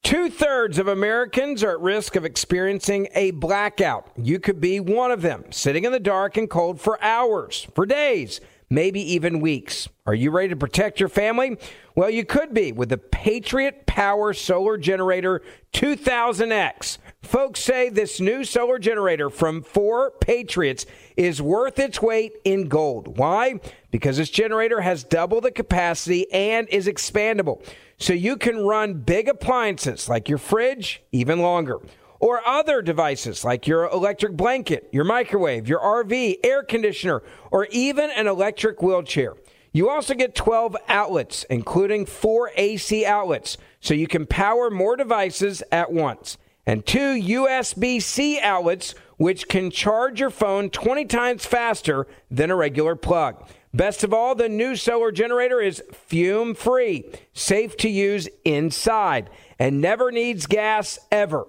Two 0.02 0.28
thirds 0.28 0.76
of 0.76 0.86
Americans 0.86 1.64
are 1.64 1.70
at 1.70 1.80
risk 1.80 2.16
of 2.16 2.26
experiencing 2.26 3.08
a 3.14 3.30
blackout. 3.30 4.10
You 4.18 4.38
could 4.38 4.60
be 4.60 4.78
one 4.78 5.10
of 5.10 5.22
them, 5.22 5.44
sitting 5.48 5.86
in 5.86 5.92
the 5.92 5.98
dark 5.98 6.36
and 6.36 6.50
cold 6.50 6.82
for 6.82 7.02
hours, 7.02 7.66
for 7.74 7.86
days 7.86 8.42
maybe 8.70 9.00
even 9.14 9.40
weeks. 9.40 9.88
Are 10.06 10.14
you 10.14 10.30
ready 10.30 10.48
to 10.48 10.56
protect 10.56 11.00
your 11.00 11.08
family? 11.08 11.56
Well, 11.96 12.10
you 12.10 12.24
could 12.24 12.52
be 12.52 12.72
with 12.72 12.88
the 12.88 12.98
Patriot 12.98 13.86
Power 13.86 14.32
Solar 14.32 14.76
Generator 14.76 15.42
2000X. 15.74 16.98
Folks 17.22 17.60
say 17.60 17.88
this 17.88 18.20
new 18.20 18.42
solar 18.42 18.80
generator 18.80 19.30
from 19.30 19.62
4 19.62 20.10
Patriots 20.20 20.86
is 21.16 21.40
worth 21.40 21.78
its 21.78 22.02
weight 22.02 22.32
in 22.44 22.66
gold. 22.66 23.16
Why? 23.16 23.60
Because 23.92 24.16
this 24.16 24.30
generator 24.30 24.80
has 24.80 25.04
double 25.04 25.40
the 25.40 25.52
capacity 25.52 26.30
and 26.32 26.68
is 26.68 26.88
expandable. 26.88 27.64
So 27.96 28.12
you 28.12 28.38
can 28.38 28.66
run 28.66 28.94
big 28.94 29.28
appliances 29.28 30.08
like 30.08 30.28
your 30.28 30.38
fridge 30.38 31.00
even 31.12 31.38
longer 31.38 31.78
or 32.18 32.44
other 32.44 32.82
devices 32.82 33.44
like 33.44 33.68
your 33.68 33.88
electric 33.90 34.36
blanket, 34.36 34.88
your 34.90 35.04
microwave, 35.04 35.68
your 35.68 35.78
RV, 35.78 36.38
air 36.42 36.64
conditioner, 36.64 37.22
or 37.52 37.66
even 37.66 38.10
an 38.10 38.26
electric 38.26 38.82
wheelchair. 38.82 39.34
You 39.74 39.90
also 39.90 40.14
get 40.14 40.36
12 40.36 40.76
outlets, 40.86 41.42
including 41.50 42.06
four 42.06 42.52
AC 42.54 43.04
outlets, 43.04 43.58
so 43.80 43.92
you 43.92 44.06
can 44.06 44.24
power 44.24 44.70
more 44.70 44.94
devices 44.94 45.64
at 45.72 45.92
once, 45.92 46.38
and 46.64 46.86
two 46.86 47.16
USB 47.20 48.00
C 48.00 48.38
outlets, 48.38 48.94
which 49.16 49.48
can 49.48 49.72
charge 49.72 50.20
your 50.20 50.30
phone 50.30 50.70
20 50.70 51.06
times 51.06 51.44
faster 51.44 52.06
than 52.30 52.52
a 52.52 52.56
regular 52.56 52.94
plug. 52.94 53.48
Best 53.74 54.04
of 54.04 54.14
all, 54.14 54.36
the 54.36 54.48
new 54.48 54.76
solar 54.76 55.10
generator 55.10 55.60
is 55.60 55.82
fume 55.92 56.54
free, 56.54 57.10
safe 57.32 57.76
to 57.78 57.88
use 57.88 58.28
inside, 58.44 59.28
and 59.58 59.80
never 59.80 60.12
needs 60.12 60.46
gas 60.46 61.00
ever. 61.10 61.48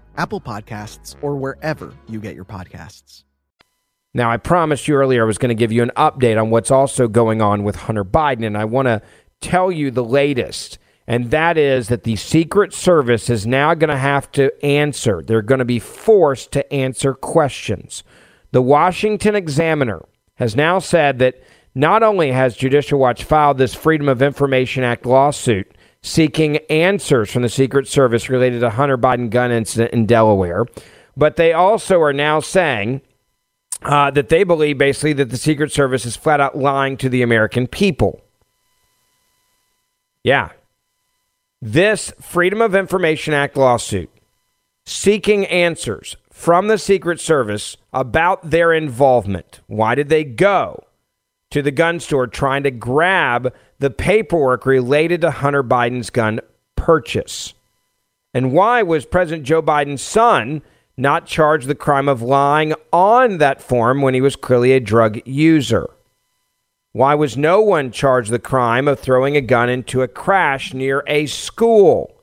Apple 0.17 0.41
Podcasts, 0.41 1.15
or 1.21 1.35
wherever 1.35 1.93
you 2.07 2.19
get 2.19 2.35
your 2.35 2.45
podcasts. 2.45 3.23
Now, 4.13 4.29
I 4.29 4.37
promised 4.37 4.87
you 4.87 4.95
earlier 4.95 5.23
I 5.23 5.25
was 5.25 5.37
going 5.37 5.49
to 5.49 5.55
give 5.55 5.71
you 5.71 5.83
an 5.83 5.91
update 5.95 6.39
on 6.39 6.49
what's 6.49 6.71
also 6.71 7.07
going 7.07 7.41
on 7.41 7.63
with 7.63 7.77
Hunter 7.77 8.03
Biden, 8.03 8.45
and 8.45 8.57
I 8.57 8.65
want 8.65 8.87
to 8.87 9.01
tell 9.39 9.71
you 9.71 9.89
the 9.89 10.03
latest. 10.03 10.77
And 11.07 11.31
that 11.31 11.57
is 11.57 11.87
that 11.87 12.03
the 12.03 12.15
Secret 12.15 12.73
Service 12.73 13.29
is 13.29 13.47
now 13.47 13.73
going 13.73 13.89
to 13.89 13.97
have 13.97 14.31
to 14.33 14.51
answer. 14.63 15.21
They're 15.21 15.41
going 15.41 15.59
to 15.59 15.65
be 15.65 15.79
forced 15.79 16.51
to 16.53 16.73
answer 16.73 17.13
questions. 17.13 18.03
The 18.51 18.61
Washington 18.61 19.35
Examiner 19.35 20.05
has 20.35 20.55
now 20.55 20.79
said 20.79 21.19
that 21.19 21.41
not 21.73 22.03
only 22.03 22.31
has 22.31 22.57
Judicial 22.57 22.99
Watch 22.99 23.23
filed 23.23 23.57
this 23.57 23.73
Freedom 23.73 24.09
of 24.09 24.21
Information 24.21 24.83
Act 24.83 25.05
lawsuit, 25.05 25.73
seeking 26.03 26.57
answers 26.69 27.31
from 27.31 27.43
the 27.43 27.49
Secret 27.49 27.87
Service 27.87 28.29
related 28.29 28.61
to 28.61 28.71
Hunter 28.71 28.97
Biden 28.97 29.29
gun 29.29 29.51
incident 29.51 29.93
in 29.93 30.05
Delaware. 30.05 30.65
But 31.15 31.35
they 31.35 31.53
also 31.53 32.01
are 32.01 32.13
now 32.13 32.39
saying 32.39 33.01
uh, 33.83 34.11
that 34.11 34.29
they 34.29 34.43
believe 34.43 34.77
basically 34.77 35.13
that 35.13 35.29
the 35.29 35.37
Secret 35.37 35.71
Service 35.71 36.05
is 36.05 36.15
flat 36.15 36.39
out 36.39 36.57
lying 36.57 36.97
to 36.97 37.09
the 37.09 37.21
American 37.21 37.67
people. 37.67 38.21
Yeah. 40.23 40.49
This 41.61 42.11
Freedom 42.19 42.61
of 42.61 42.75
Information 42.75 43.33
Act 43.33 43.55
lawsuit 43.55 44.09
seeking 44.85 45.45
answers 45.45 46.17
from 46.31 46.67
the 46.67 46.77
Secret 46.77 47.19
Service 47.19 47.77
about 47.93 48.49
their 48.49 48.73
involvement. 48.73 49.61
Why 49.67 49.93
did 49.93 50.09
they 50.09 50.23
go 50.23 50.85
to 51.51 51.61
the 51.61 51.71
gun 51.71 51.99
store 51.99 52.27
trying 52.27 52.63
to 52.63 52.71
grab 52.71 53.53
the 53.79 53.89
paperwork 53.89 54.65
related 54.65 55.21
to 55.21 55.31
Hunter 55.31 55.63
Biden's 55.63 56.09
gun 56.09 56.39
purchase? 56.75 57.53
And 58.33 58.53
why 58.53 58.81
was 58.81 59.05
President 59.05 59.45
Joe 59.45 59.61
Biden's 59.61 60.01
son 60.01 60.61
not 60.97 61.25
charged 61.25 61.67
the 61.67 61.75
crime 61.75 62.07
of 62.07 62.21
lying 62.21 62.73
on 62.91 63.37
that 63.37 63.61
form 63.61 64.01
when 64.01 64.13
he 64.13 64.21
was 64.21 64.35
clearly 64.35 64.71
a 64.71 64.79
drug 64.79 65.19
user? 65.25 65.89
Why 66.93 67.15
was 67.15 67.37
no 67.37 67.61
one 67.61 67.91
charged 67.91 68.31
the 68.31 68.39
crime 68.39 68.87
of 68.87 68.99
throwing 68.99 69.37
a 69.37 69.41
gun 69.41 69.69
into 69.69 70.01
a 70.01 70.07
crash 70.07 70.73
near 70.73 71.03
a 71.07 71.25
school? 71.25 72.15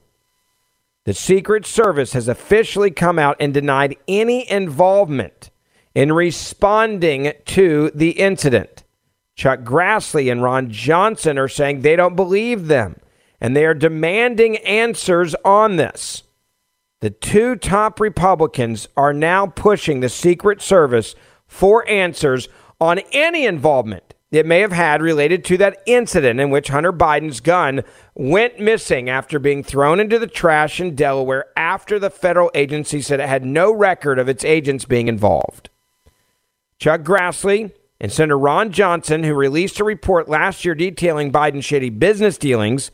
The 1.04 1.14
Secret 1.14 1.64
Service 1.64 2.12
has 2.12 2.28
officially 2.28 2.90
come 2.90 3.18
out 3.18 3.36
and 3.40 3.54
denied 3.54 3.96
any 4.06 4.50
involvement 4.50 5.50
in 5.94 6.12
responding 6.12 7.32
to 7.46 7.90
the 7.94 8.10
incident. 8.10 8.84
Chuck 9.38 9.61
Grassley 9.61 10.31
and 10.33 10.42
Ron 10.42 10.68
Johnson 10.68 11.38
are 11.38 11.46
saying 11.46 11.81
they 11.81 11.94
don't 11.94 12.16
believe 12.16 12.66
them 12.66 13.01
and 13.40 13.55
they 13.55 13.64
are 13.64 13.72
demanding 13.72 14.57
answers 14.59 15.37
on 15.44 15.77
this. 15.77 16.24
The 17.01 17.11
two 17.11 17.55
top 17.55 18.01
Republicans 18.01 18.88
are 18.96 19.12
now 19.12 19.46
pushing 19.46 20.01
the 20.01 20.09
Secret 20.09 20.61
Service 20.61 21.14
for 21.46 21.88
answers 21.88 22.48
on 22.81 22.98
any 23.12 23.46
involvement 23.46 24.09
it 24.31 24.44
may 24.44 24.61
have 24.61 24.72
had 24.72 25.01
related 25.01 25.44
to 25.46 25.57
that 25.57 25.83
incident 25.87 26.38
in 26.38 26.51
which 26.51 26.68
Hunter 26.68 26.92
Biden's 26.92 27.40
gun 27.40 27.83
went 28.14 28.61
missing 28.61 29.09
after 29.09 29.38
being 29.38 29.62
thrown 29.62 30.01
into 30.01 30.18
the 30.18 30.27
trash 30.27 30.81
in 30.81 30.94
Delaware 30.94 31.46
after 31.57 31.98
the 31.98 32.11
federal 32.11 32.51
agency 32.55 33.01
said 33.01 33.20
it 33.20 33.29
had 33.29 33.44
no 33.44 33.72
record 33.72 34.18
of 34.18 34.29
its 34.29 34.44
agents 34.44 34.85
being 34.85 35.09
involved. 35.09 35.70
Chuck 36.79 37.03
Grassley 37.03 37.72
and 38.00 38.12
Senator 38.12 38.38
Ron 38.38 38.70
Johnson, 38.70 39.24
who 39.24 39.34
released 39.34 39.80
a 39.80 39.84
report 39.84 40.28
last 40.28 40.64
year 40.64 40.74
detailing 40.74 41.32
Biden's 41.32 41.64
shady 41.64 41.90
business 41.90 42.38
dealings, 42.38 42.90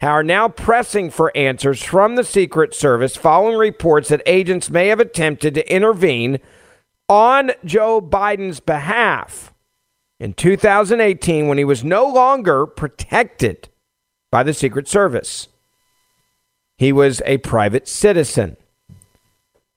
are 0.00 0.22
now 0.22 0.48
pressing 0.48 1.10
for 1.10 1.36
answers 1.36 1.82
from 1.82 2.14
the 2.14 2.24
Secret 2.24 2.74
Service 2.74 3.16
following 3.16 3.56
reports 3.56 4.08
that 4.08 4.22
agents 4.26 4.70
may 4.70 4.88
have 4.88 5.00
attempted 5.00 5.54
to 5.54 5.72
intervene 5.74 6.38
on 7.08 7.52
Joe 7.64 8.00
Biden's 8.00 8.60
behalf 8.60 9.52
in 10.20 10.34
2018 10.34 11.48
when 11.48 11.58
he 11.58 11.64
was 11.64 11.84
no 11.84 12.06
longer 12.06 12.66
protected 12.66 13.68
by 14.30 14.42
the 14.42 14.54
Secret 14.54 14.88
Service. 14.88 15.48
He 16.76 16.92
was 16.92 17.22
a 17.24 17.38
private 17.38 17.88
citizen. 17.88 18.56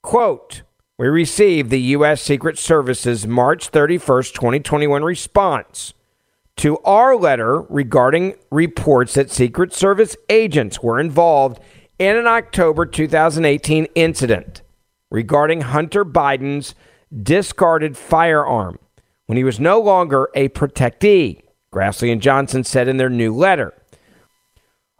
Quote, 0.01 0.63
we 0.97 1.07
received 1.07 1.69
the 1.69 1.81
U.S. 1.81 2.21
Secret 2.23 2.57
Service's 2.57 3.27
March 3.27 3.71
31st, 3.71 4.33
2021 4.33 5.03
response 5.03 5.93
to 6.55 6.79
our 6.79 7.15
letter 7.15 7.62
regarding 7.69 8.33
reports 8.50 9.13
that 9.13 9.29
Secret 9.29 9.73
Service 9.73 10.17
agents 10.27 10.81
were 10.81 11.00
involved 11.00 11.60
in 12.00 12.15
an 12.17 12.25
October 12.25 12.83
2018 12.87 13.85
incident 13.93 14.63
regarding 15.12 15.62
Hunter 15.62 16.04
Biden's 16.04 16.73
discarded 17.15 17.95
firearm. 17.95 18.79
when 19.27 19.37
he 19.37 19.43
was 19.43 19.60
no 19.60 19.79
longer 19.79 20.29
a 20.35 20.48
protectee, 20.50 21.41
Grassley 21.71 22.12
and 22.12 22.21
Johnson 22.21 22.63
said 22.63 22.87
in 22.87 22.95
their 22.95 23.10
new 23.10 23.35
letter. 23.35 23.73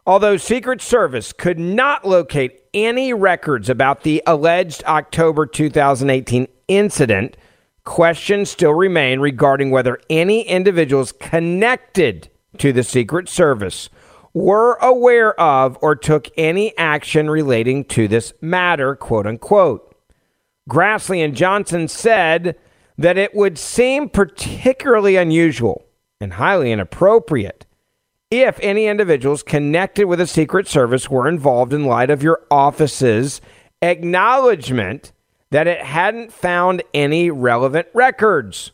Although 0.08 0.38
Secret 0.38 0.80
Service 0.80 1.34
could 1.34 1.58
not 1.58 2.02
locate 2.02 2.62
any 2.72 3.12
records 3.12 3.68
about 3.68 4.04
the 4.04 4.22
alleged 4.26 4.82
October 4.84 5.44
2018 5.44 6.48
incident, 6.66 7.36
questions 7.84 8.48
still 8.48 8.72
remain 8.72 9.20
regarding 9.20 9.70
whether 9.70 10.00
any 10.08 10.48
individuals 10.48 11.12
connected 11.12 12.30
to 12.56 12.72
the 12.72 12.82
Secret 12.82 13.28
Service 13.28 13.90
were 14.32 14.76
aware 14.76 15.38
of 15.38 15.76
or 15.82 15.94
took 15.94 16.28
any 16.38 16.74
action 16.78 17.28
relating 17.28 17.84
to 17.84 18.08
this 18.08 18.32
matter, 18.40 18.96
quote 18.96 19.26
unquote. 19.26 19.94
Grassley 20.70 21.22
and 21.22 21.36
Johnson 21.36 21.86
said 21.86 22.56
that 22.96 23.18
it 23.18 23.34
would 23.34 23.58
seem 23.58 24.08
particularly 24.08 25.16
unusual 25.16 25.84
and 26.18 26.32
highly 26.32 26.72
inappropriate 26.72 27.66
if 28.30 28.58
any 28.60 28.86
individuals 28.86 29.42
connected 29.42 30.06
with 30.06 30.18
the 30.18 30.26
Secret 30.26 30.68
Service 30.68 31.08
were 31.08 31.28
involved 31.28 31.72
in 31.72 31.84
light 31.84 32.10
of 32.10 32.22
your 32.22 32.42
office's 32.50 33.40
acknowledgement 33.80 35.12
that 35.50 35.66
it 35.66 35.80
hadn't 35.80 36.32
found 36.32 36.82
any 36.92 37.30
relevant 37.30 37.88
records. 37.94 38.72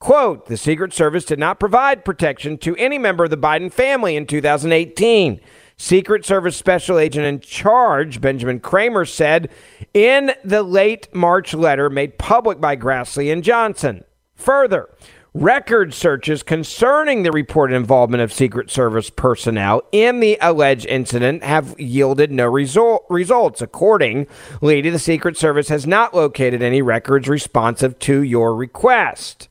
Quote 0.00 0.46
The 0.46 0.58
Secret 0.58 0.92
Service 0.92 1.24
did 1.24 1.38
not 1.38 1.58
provide 1.58 2.04
protection 2.04 2.58
to 2.58 2.76
any 2.76 2.98
member 2.98 3.24
of 3.24 3.30
the 3.30 3.38
Biden 3.38 3.72
family 3.72 4.16
in 4.16 4.26
2018. 4.26 5.40
Secret 5.76 6.24
Service 6.24 6.56
Special 6.56 6.98
Agent 6.98 7.24
in 7.24 7.40
charge, 7.40 8.20
Benjamin 8.20 8.60
Kramer, 8.60 9.06
said 9.06 9.50
in 9.94 10.32
the 10.44 10.62
late 10.62 11.12
March 11.14 11.54
letter 11.54 11.88
made 11.88 12.18
public 12.18 12.60
by 12.60 12.76
Grassley 12.76 13.32
and 13.32 13.42
Johnson. 13.42 14.04
Further, 14.34 14.90
record 15.34 15.92
searches 15.92 16.42
concerning 16.42 17.22
the 17.22 17.32
reported 17.32 17.74
involvement 17.74 18.22
of 18.22 18.32
Secret 18.32 18.70
Service 18.70 19.10
personnel 19.10 19.82
in 19.92 20.20
the 20.20 20.38
alleged 20.40 20.86
incident 20.86 21.42
have 21.42 21.78
yielded 21.78 22.30
no 22.30 22.46
result, 22.46 23.04
results. 23.10 23.60
Accordingly, 23.60 24.26
the 24.60 24.98
Secret 24.98 25.36
Service 25.36 25.68
has 25.68 25.86
not 25.86 26.14
located 26.14 26.62
any 26.62 26.80
records 26.80 27.28
responsive 27.28 27.98
to 28.00 28.22
your 28.22 28.54
request. 28.54 29.48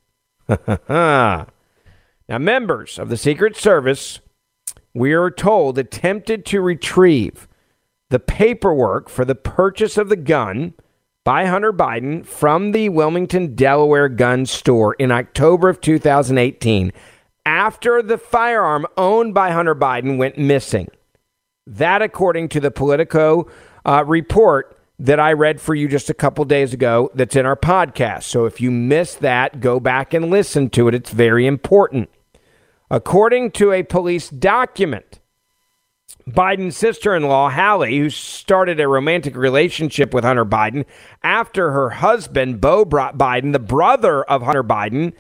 now, 0.90 1.48
members 2.28 2.98
of 2.98 3.10
the 3.10 3.18
Secret 3.18 3.56
Service 3.56 4.20
we 4.94 5.14
are 5.14 5.32
told, 5.32 5.78
attempted 5.78 6.46
to 6.46 6.62
retrieve 6.62 7.48
the 8.10 8.20
paperwork 8.20 9.10
for 9.10 9.26
the 9.26 9.36
purchase 9.36 9.98
of 9.98 10.10
the 10.10 10.16
gun 10.16 10.74
by 11.24 11.46
Hunter 11.46 11.72
Biden 11.72 12.26
from 12.26 12.72
the 12.72 12.90
Wilmington, 12.90 13.56
Delaware 13.56 14.10
gun 14.10 14.46
store 14.46 14.94
in 14.96 15.12
October 15.12 15.70
of 15.70 15.80
2018 15.80 16.92
after 17.46 18.02
the 18.02 18.18
firearm 18.18 18.86
owned 18.98 19.34
by 19.34 19.52
Hunter 19.52 19.76
Biden 19.76 20.18
went 20.18 20.38
missing. 20.38 20.90
That, 21.66 22.02
according 22.02 22.50
to 22.50 22.60
the 22.60 22.72
Politico 22.72 23.50
uh, 23.86 24.04
report 24.06 24.78
that 25.00 25.20
I 25.20 25.34
read 25.34 25.62
for 25.62 25.74
you 25.74 25.88
just 25.88 26.10
a 26.10 26.14
couple 26.14 26.44
days 26.46 26.74
ago, 26.74 27.10
that's 27.14 27.36
in 27.36 27.46
our 27.46 27.56
podcast. 27.56 28.24
So 28.24 28.46
if 28.46 28.60
you 28.60 28.70
missed 28.70 29.20
that, 29.20 29.60
go 29.60 29.80
back 29.80 30.14
and 30.14 30.30
listen 30.30 30.70
to 30.72 30.88
it. 30.88 30.94
It's 30.94 31.12
very 31.12 31.48
important. 31.48 32.10
According 32.92 33.52
to 33.52 33.72
a 33.72 33.84
police 33.84 34.30
document, 34.30 35.20
Biden's 36.28 36.78
sister 36.78 37.16
in 37.16 37.24
law, 37.24 37.50
Hallie, 37.50 37.98
who 37.98 38.10
started 38.10 38.80
a 38.80 38.88
romantic 38.88 39.36
relationship 39.36 40.14
with 40.14 40.24
Hunter 40.24 40.46
Biden 40.46 40.86
after 41.22 41.72
her 41.72 41.90
husband, 41.90 42.62
Beau 42.62 42.86
Biden, 42.86 43.52
the 43.52 43.60
brother 43.60 44.24
of 44.24 44.42
Hunter 44.42 44.64
Biden, 44.64 45.14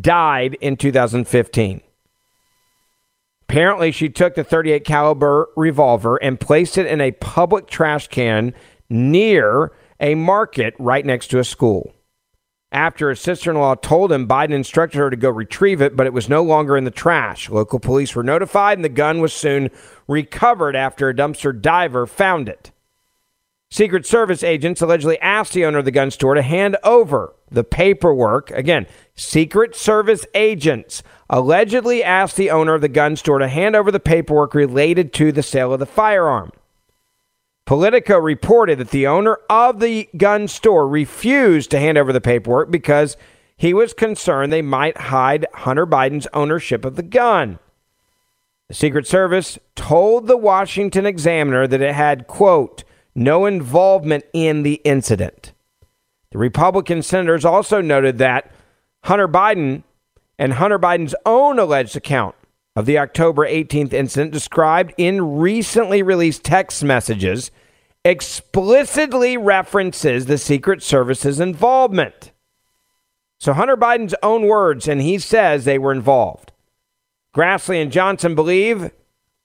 died 0.00 0.54
in 0.60 0.76
2015. 0.76 1.80
Apparently, 3.48 3.90
she 3.90 4.08
took 4.08 4.34
the 4.34 4.44
38 4.44 4.84
caliber 4.84 5.48
revolver 5.56 6.16
and 6.16 6.40
placed 6.40 6.78
it 6.78 6.86
in 6.86 7.00
a 7.00 7.12
public 7.12 7.66
trash 7.66 8.08
can 8.08 8.54
near 8.88 9.72
a 10.00 10.14
market 10.14 10.74
right 10.78 11.04
next 11.04 11.28
to 11.28 11.38
a 11.38 11.44
school. 11.44 11.94
After 12.72 13.10
his 13.10 13.20
sister 13.20 13.50
in 13.50 13.58
law 13.58 13.74
told 13.74 14.10
him, 14.10 14.26
Biden 14.26 14.52
instructed 14.52 14.98
her 14.98 15.10
to 15.10 15.16
go 15.16 15.28
retrieve 15.28 15.82
it, 15.82 15.94
but 15.94 16.06
it 16.06 16.14
was 16.14 16.30
no 16.30 16.42
longer 16.42 16.74
in 16.74 16.84
the 16.84 16.90
trash. 16.90 17.50
Local 17.50 17.78
police 17.78 18.14
were 18.14 18.22
notified, 18.22 18.78
and 18.78 18.84
the 18.84 18.88
gun 18.88 19.20
was 19.20 19.34
soon 19.34 19.70
recovered 20.08 20.74
after 20.74 21.08
a 21.08 21.14
dumpster 21.14 21.52
diver 21.52 22.06
found 22.06 22.48
it. 22.48 22.72
Secret 23.70 24.06
Service 24.06 24.42
agents 24.42 24.80
allegedly 24.80 25.18
asked 25.20 25.52
the 25.52 25.64
owner 25.66 25.78
of 25.78 25.84
the 25.84 25.90
gun 25.90 26.10
store 26.10 26.34
to 26.34 26.42
hand 26.42 26.76
over 26.82 27.34
the 27.50 27.64
paperwork. 27.64 28.50
Again, 28.50 28.86
Secret 29.14 29.76
Service 29.76 30.26
agents 30.34 31.02
allegedly 31.28 32.02
asked 32.02 32.36
the 32.36 32.50
owner 32.50 32.74
of 32.74 32.80
the 32.80 32.88
gun 32.88 33.16
store 33.16 33.38
to 33.38 33.48
hand 33.48 33.76
over 33.76 33.90
the 33.90 34.00
paperwork 34.00 34.54
related 34.54 35.12
to 35.14 35.30
the 35.30 35.42
sale 35.42 35.72
of 35.74 35.78
the 35.78 35.86
firearm. 35.86 36.52
Politico 37.64 38.18
reported 38.18 38.78
that 38.78 38.90
the 38.90 39.06
owner 39.06 39.38
of 39.48 39.80
the 39.80 40.08
gun 40.16 40.48
store 40.48 40.88
refused 40.88 41.70
to 41.70 41.78
hand 41.78 41.96
over 41.96 42.12
the 42.12 42.20
paperwork 42.20 42.70
because 42.70 43.16
he 43.56 43.72
was 43.72 43.94
concerned 43.94 44.52
they 44.52 44.62
might 44.62 44.96
hide 44.96 45.46
Hunter 45.54 45.86
Biden's 45.86 46.26
ownership 46.34 46.84
of 46.84 46.96
the 46.96 47.02
gun. 47.02 47.60
The 48.68 48.74
Secret 48.74 49.06
Service 49.06 49.58
told 49.76 50.26
the 50.26 50.36
Washington 50.36 51.06
Examiner 51.06 51.66
that 51.66 51.80
it 51.82 51.94
had, 51.94 52.26
quote, 52.26 52.84
no 53.14 53.46
involvement 53.46 54.24
in 54.32 54.62
the 54.62 54.80
incident. 54.84 55.52
The 56.30 56.38
Republican 56.38 57.02
senators 57.02 57.44
also 57.44 57.80
noted 57.80 58.18
that 58.18 58.50
Hunter 59.04 59.28
Biden 59.28 59.82
and 60.38 60.54
Hunter 60.54 60.78
Biden's 60.78 61.14
own 61.26 61.58
alleged 61.58 61.94
account 61.94 62.34
of 62.74 62.86
the 62.86 62.98
October 62.98 63.46
18th 63.46 63.92
incident 63.92 64.32
described 64.32 64.94
in 64.96 65.38
recently 65.38 66.02
released 66.02 66.44
text 66.44 66.82
messages 66.82 67.50
explicitly 68.04 69.36
references 69.36 70.26
the 70.26 70.38
Secret 70.38 70.82
Service's 70.82 71.38
involvement. 71.38 72.32
So 73.38 73.52
Hunter 73.52 73.76
Biden's 73.76 74.14
own 74.22 74.46
words, 74.46 74.88
and 74.88 75.00
he 75.00 75.18
says 75.18 75.64
they 75.64 75.78
were 75.78 75.92
involved. 75.92 76.52
Grassley 77.34 77.80
and 77.80 77.92
Johnson 77.92 78.34
believe 78.34 78.90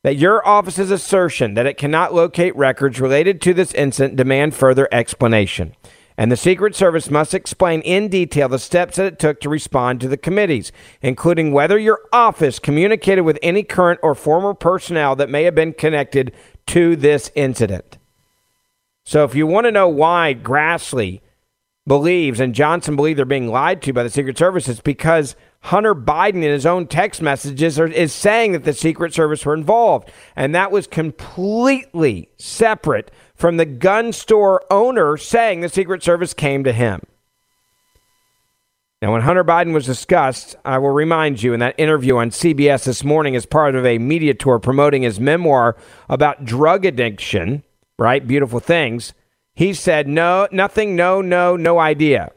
that 0.03 0.17
your 0.17 0.47
office's 0.47 0.91
assertion 0.91 1.53
that 1.55 1.65
it 1.65 1.77
cannot 1.77 2.13
locate 2.13 2.55
records 2.55 2.99
related 2.99 3.41
to 3.41 3.53
this 3.53 3.73
incident 3.73 4.15
demand 4.15 4.55
further 4.55 4.87
explanation 4.91 5.75
and 6.17 6.31
the 6.31 6.37
Secret 6.37 6.75
Service 6.75 7.11
must 7.11 7.35
explain 7.35 7.81
in 7.81 8.07
detail 8.07 8.49
the 8.49 8.57
steps 8.57 8.95
that 8.95 9.05
it 9.05 9.19
took 9.19 9.39
to 9.41 9.49
respond 9.49 10.01
to 10.01 10.07
the 10.07 10.17
committees, 10.17 10.71
including 11.01 11.51
whether 11.51 11.77
your 11.77 11.99
office 12.11 12.57
communicated 12.57 13.21
with 13.21 13.37
any 13.43 13.61
current 13.61 13.99
or 14.01 14.15
former 14.15 14.55
personnel 14.55 15.15
that 15.15 15.29
may 15.29 15.43
have 15.43 15.53
been 15.53 15.73
connected 15.73 16.33
to 16.65 16.95
this 16.95 17.31
incident. 17.35 17.99
So, 19.05 19.23
if 19.23 19.35
you 19.35 19.45
want 19.45 19.65
to 19.65 19.71
know 19.71 19.87
why 19.87 20.33
Grassley 20.33 21.21
believes 21.85 22.39
and 22.39 22.53
Johnson 22.53 22.95
believe 22.95 23.15
they're 23.15 23.25
being 23.25 23.47
lied 23.47 23.81
to 23.83 23.93
by 23.93 24.03
the 24.03 24.09
Secret 24.09 24.37
Service, 24.37 24.67
it's 24.67 24.81
because 24.81 25.35
Hunter 25.61 25.95
Biden, 25.95 26.37
in 26.37 26.43
his 26.43 26.65
own 26.65 26.87
text 26.87 27.21
messages, 27.21 27.79
are, 27.79 27.87
is 27.87 28.11
saying 28.11 28.51
that 28.53 28.63
the 28.63 28.73
Secret 28.73 29.13
Service 29.13 29.45
were 29.45 29.53
involved. 29.53 30.11
And 30.35 30.53
that 30.55 30.71
was 30.71 30.87
completely 30.87 32.29
separate 32.37 33.11
from 33.37 33.57
the 33.57 33.65
gun 33.65 34.11
store 34.11 34.63
owner 34.69 35.15
saying 35.15 35.61
the 35.61 35.69
Secret 35.69 36.03
Service 36.03 36.33
came 36.33 36.63
to 36.63 36.73
him. 36.73 37.01
Now, 38.99 39.13
when 39.13 39.21
Hunter 39.21 39.43
Biden 39.43 39.73
was 39.73 39.85
discussed, 39.85 40.55
I 40.65 40.79
will 40.79 40.89
remind 40.89 41.43
you 41.43 41.53
in 41.53 41.59
that 41.59 41.75
interview 41.77 42.17
on 42.17 42.31
CBS 42.31 42.85
this 42.85 43.03
morning 43.03 43.35
as 43.35 43.45
part 43.45 43.75
of 43.75 43.85
a 43.85 43.99
media 43.99 44.33
tour 44.33 44.57
promoting 44.57 45.03
his 45.03 45.19
memoir 45.19 45.77
about 46.09 46.45
drug 46.45 46.83
addiction, 46.83 47.61
right? 47.99 48.25
Beautiful 48.25 48.59
things. 48.59 49.13
He 49.53 49.73
said, 49.73 50.07
no, 50.07 50.47
nothing, 50.51 50.95
no, 50.95 51.21
no, 51.21 51.55
no 51.55 51.77
idea. 51.77 52.31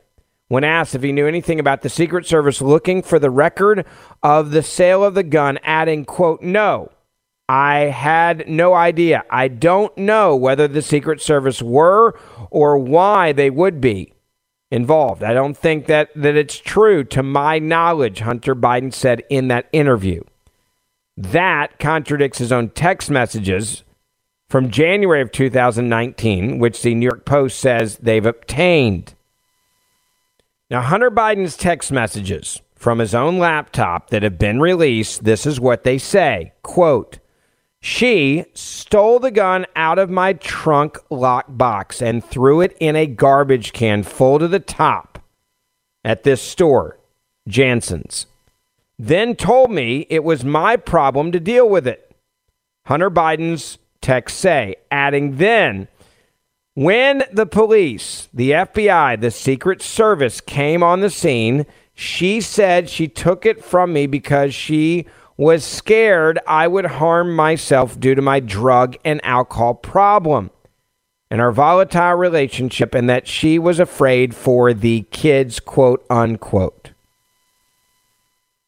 When 0.48 0.64
asked 0.64 0.94
if 0.94 1.02
he 1.02 1.12
knew 1.12 1.26
anything 1.26 1.60
about 1.60 1.80
the 1.80 1.88
Secret 1.88 2.26
Service 2.26 2.60
looking 2.60 3.02
for 3.02 3.18
the 3.18 3.30
record 3.30 3.86
of 4.22 4.50
the 4.50 4.62
sale 4.62 5.02
of 5.02 5.14
the 5.14 5.22
gun, 5.22 5.58
adding, 5.62 6.04
quote, 6.04 6.42
no, 6.42 6.90
I 7.50 7.86
had 7.86 8.48
no 8.48 8.74
idea. 8.74 9.24
I 9.28 9.48
don't 9.48 9.98
know 9.98 10.36
whether 10.36 10.68
the 10.68 10.82
Secret 10.82 11.20
Service 11.20 11.60
were 11.60 12.16
or 12.48 12.78
why 12.78 13.32
they 13.32 13.50
would 13.50 13.80
be 13.80 14.12
involved. 14.70 15.24
I 15.24 15.32
don't 15.32 15.56
think 15.56 15.86
that, 15.86 16.10
that 16.14 16.36
it's 16.36 16.58
true 16.58 17.02
to 17.02 17.24
my 17.24 17.58
knowledge, 17.58 18.20
Hunter 18.20 18.54
Biden 18.54 18.94
said 18.94 19.24
in 19.28 19.48
that 19.48 19.68
interview. 19.72 20.22
That 21.16 21.80
contradicts 21.80 22.38
his 22.38 22.52
own 22.52 22.68
text 22.68 23.10
messages 23.10 23.82
from 24.48 24.70
January 24.70 25.20
of 25.20 25.32
2019, 25.32 26.60
which 26.60 26.82
the 26.82 26.94
New 26.94 27.06
York 27.06 27.24
Post 27.24 27.58
says 27.58 27.96
they've 27.96 28.26
obtained. 28.26 29.14
Now, 30.70 30.82
Hunter 30.82 31.10
Biden's 31.10 31.56
text 31.56 31.90
messages 31.90 32.62
from 32.76 33.00
his 33.00 33.12
own 33.12 33.40
laptop 33.40 34.10
that 34.10 34.22
have 34.22 34.38
been 34.38 34.60
released, 34.60 35.24
this 35.24 35.46
is 35.46 35.58
what 35.58 35.82
they 35.82 35.98
say 35.98 36.52
quote, 36.62 37.18
she 37.80 38.44
stole 38.52 39.18
the 39.18 39.30
gun 39.30 39.66
out 39.74 39.98
of 39.98 40.10
my 40.10 40.34
trunk 40.34 40.98
lock 41.08 41.46
box 41.48 42.02
and 42.02 42.24
threw 42.24 42.60
it 42.60 42.76
in 42.78 42.94
a 42.94 43.06
garbage 43.06 43.72
can 43.72 44.02
full 44.02 44.38
to 44.38 44.48
the 44.48 44.60
top 44.60 45.18
at 46.04 46.22
this 46.22 46.42
store. 46.42 46.98
Janssen's. 47.48 48.26
Then 48.98 49.34
told 49.34 49.70
me 49.70 50.06
it 50.10 50.22
was 50.24 50.44
my 50.44 50.76
problem 50.76 51.32
to 51.32 51.40
deal 51.40 51.68
with 51.68 51.86
it. 51.86 52.14
Hunter 52.84 53.10
Biden's 53.10 53.78
text 54.02 54.38
say, 54.38 54.76
adding 54.90 55.36
then, 55.36 55.88
when 56.74 57.24
the 57.32 57.46
police, 57.46 58.28
the 58.32 58.50
FBI, 58.50 59.20
the 59.20 59.30
Secret 59.30 59.80
Service 59.82 60.40
came 60.40 60.82
on 60.82 61.00
the 61.00 61.10
scene, 61.10 61.66
she 61.94 62.40
said 62.40 62.88
she 62.88 63.08
took 63.08 63.44
it 63.44 63.64
from 63.64 63.92
me 63.92 64.06
because 64.06 64.54
she 64.54 65.06
was 65.40 65.64
scared 65.64 66.38
I 66.46 66.68
would 66.68 66.84
harm 66.84 67.34
myself 67.34 67.98
due 67.98 68.14
to 68.14 68.20
my 68.20 68.40
drug 68.40 68.98
and 69.06 69.24
alcohol 69.24 69.72
problem 69.72 70.50
and 71.30 71.40
our 71.40 71.50
volatile 71.50 72.14
relationship, 72.14 72.94
and 72.94 73.08
that 73.08 73.26
she 73.26 73.58
was 73.58 73.78
afraid 73.78 74.34
for 74.34 74.74
the 74.74 75.06
kids, 75.12 75.58
quote 75.58 76.04
unquote. 76.10 76.90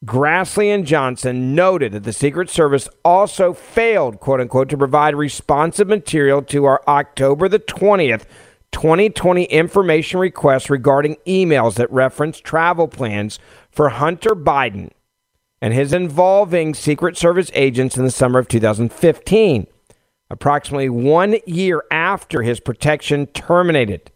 Grassley 0.03 0.73
and 0.73 0.83
Johnson 0.87 1.53
noted 1.53 1.91
that 1.91 2.05
the 2.05 2.11
Secret 2.11 2.49
Service 2.49 2.89
also 3.05 3.53
failed, 3.53 4.19
quote 4.19 4.41
unquote, 4.41 4.69
to 4.69 4.77
provide 4.77 5.13
responsive 5.13 5.87
material 5.87 6.41
to 6.41 6.65
our 6.65 6.81
October 6.87 7.47
the 7.47 7.59
20th, 7.59 8.23
2020 8.71 9.43
information 9.43 10.19
request 10.19 10.71
regarding 10.71 11.17
emails 11.27 11.75
that 11.75 11.91
reference 11.91 12.39
travel 12.39 12.87
plans 12.87 13.37
for 13.69 13.89
Hunter 13.89 14.31
Biden 14.31 14.89
and 15.63 15.73
his 15.73 15.93
involving 15.93 16.73
Secret 16.73 17.15
Service 17.15 17.49
agents 17.53 17.95
in 17.95 18.03
the 18.03 18.11
summer 18.11 18.37
of 18.37 18.49
2015, 18.49 19.65
approximately 20.29 20.89
one 20.89 21.37
year 21.45 21.85
after 21.89 22.41
his 22.41 22.59
protection 22.59 23.27
terminated. 23.27 24.11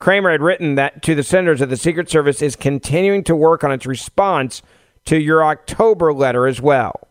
Kramer 0.00 0.32
had 0.32 0.42
written 0.42 0.74
that 0.74 1.00
to 1.04 1.14
the 1.14 1.22
senators 1.22 1.60
that 1.60 1.68
the 1.68 1.76
Secret 1.76 2.10
Service 2.10 2.42
is 2.42 2.56
continuing 2.56 3.22
to 3.22 3.36
work 3.36 3.62
on 3.62 3.70
its 3.70 3.86
response 3.86 4.62
to 5.04 5.16
your 5.16 5.44
October 5.44 6.12
letter 6.12 6.48
as 6.48 6.60
well. 6.60 7.06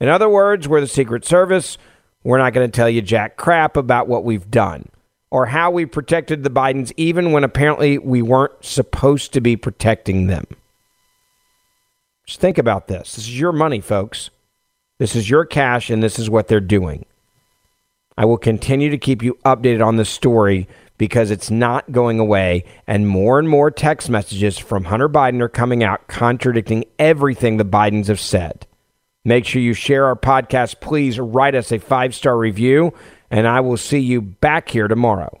In 0.00 0.08
other 0.08 0.30
words, 0.30 0.66
we're 0.66 0.80
the 0.80 0.86
Secret 0.86 1.26
Service. 1.26 1.76
We're 2.24 2.38
not 2.38 2.54
going 2.54 2.66
to 2.66 2.74
tell 2.74 2.88
you 2.88 3.02
jack 3.02 3.36
crap 3.36 3.76
about 3.76 4.08
what 4.08 4.24
we've 4.24 4.50
done 4.50 4.88
or 5.30 5.44
how 5.44 5.70
we 5.70 5.84
protected 5.84 6.44
the 6.44 6.50
Bidens, 6.50 6.94
even 6.96 7.32
when 7.32 7.44
apparently 7.44 7.98
we 7.98 8.22
weren't 8.22 8.64
supposed 8.64 9.34
to 9.34 9.42
be 9.42 9.54
protecting 9.54 10.28
them. 10.28 10.46
Just 12.28 12.40
think 12.42 12.58
about 12.58 12.88
this. 12.88 13.14
This 13.14 13.24
is 13.24 13.40
your 13.40 13.52
money, 13.52 13.80
folks. 13.80 14.28
This 14.98 15.16
is 15.16 15.30
your 15.30 15.46
cash, 15.46 15.88
and 15.88 16.02
this 16.02 16.18
is 16.18 16.28
what 16.28 16.46
they're 16.46 16.60
doing. 16.60 17.06
I 18.18 18.26
will 18.26 18.36
continue 18.36 18.90
to 18.90 18.98
keep 18.98 19.22
you 19.22 19.38
updated 19.46 19.82
on 19.82 19.96
this 19.96 20.10
story 20.10 20.68
because 20.98 21.30
it's 21.30 21.50
not 21.50 21.90
going 21.90 22.18
away, 22.18 22.64
and 22.86 23.08
more 23.08 23.38
and 23.38 23.48
more 23.48 23.70
text 23.70 24.10
messages 24.10 24.58
from 24.58 24.84
Hunter 24.84 25.08
Biden 25.08 25.40
are 25.40 25.48
coming 25.48 25.82
out 25.82 26.06
contradicting 26.06 26.84
everything 26.98 27.56
the 27.56 27.64
Bidens 27.64 28.08
have 28.08 28.20
said. 28.20 28.66
Make 29.24 29.46
sure 29.46 29.62
you 29.62 29.72
share 29.72 30.04
our 30.04 30.16
podcast. 30.16 30.82
Please 30.82 31.18
write 31.18 31.54
us 31.54 31.72
a 31.72 31.78
five 31.78 32.14
star 32.14 32.36
review, 32.36 32.92
and 33.30 33.48
I 33.48 33.60
will 33.60 33.78
see 33.78 34.00
you 34.00 34.20
back 34.20 34.68
here 34.68 34.86
tomorrow. 34.86 35.40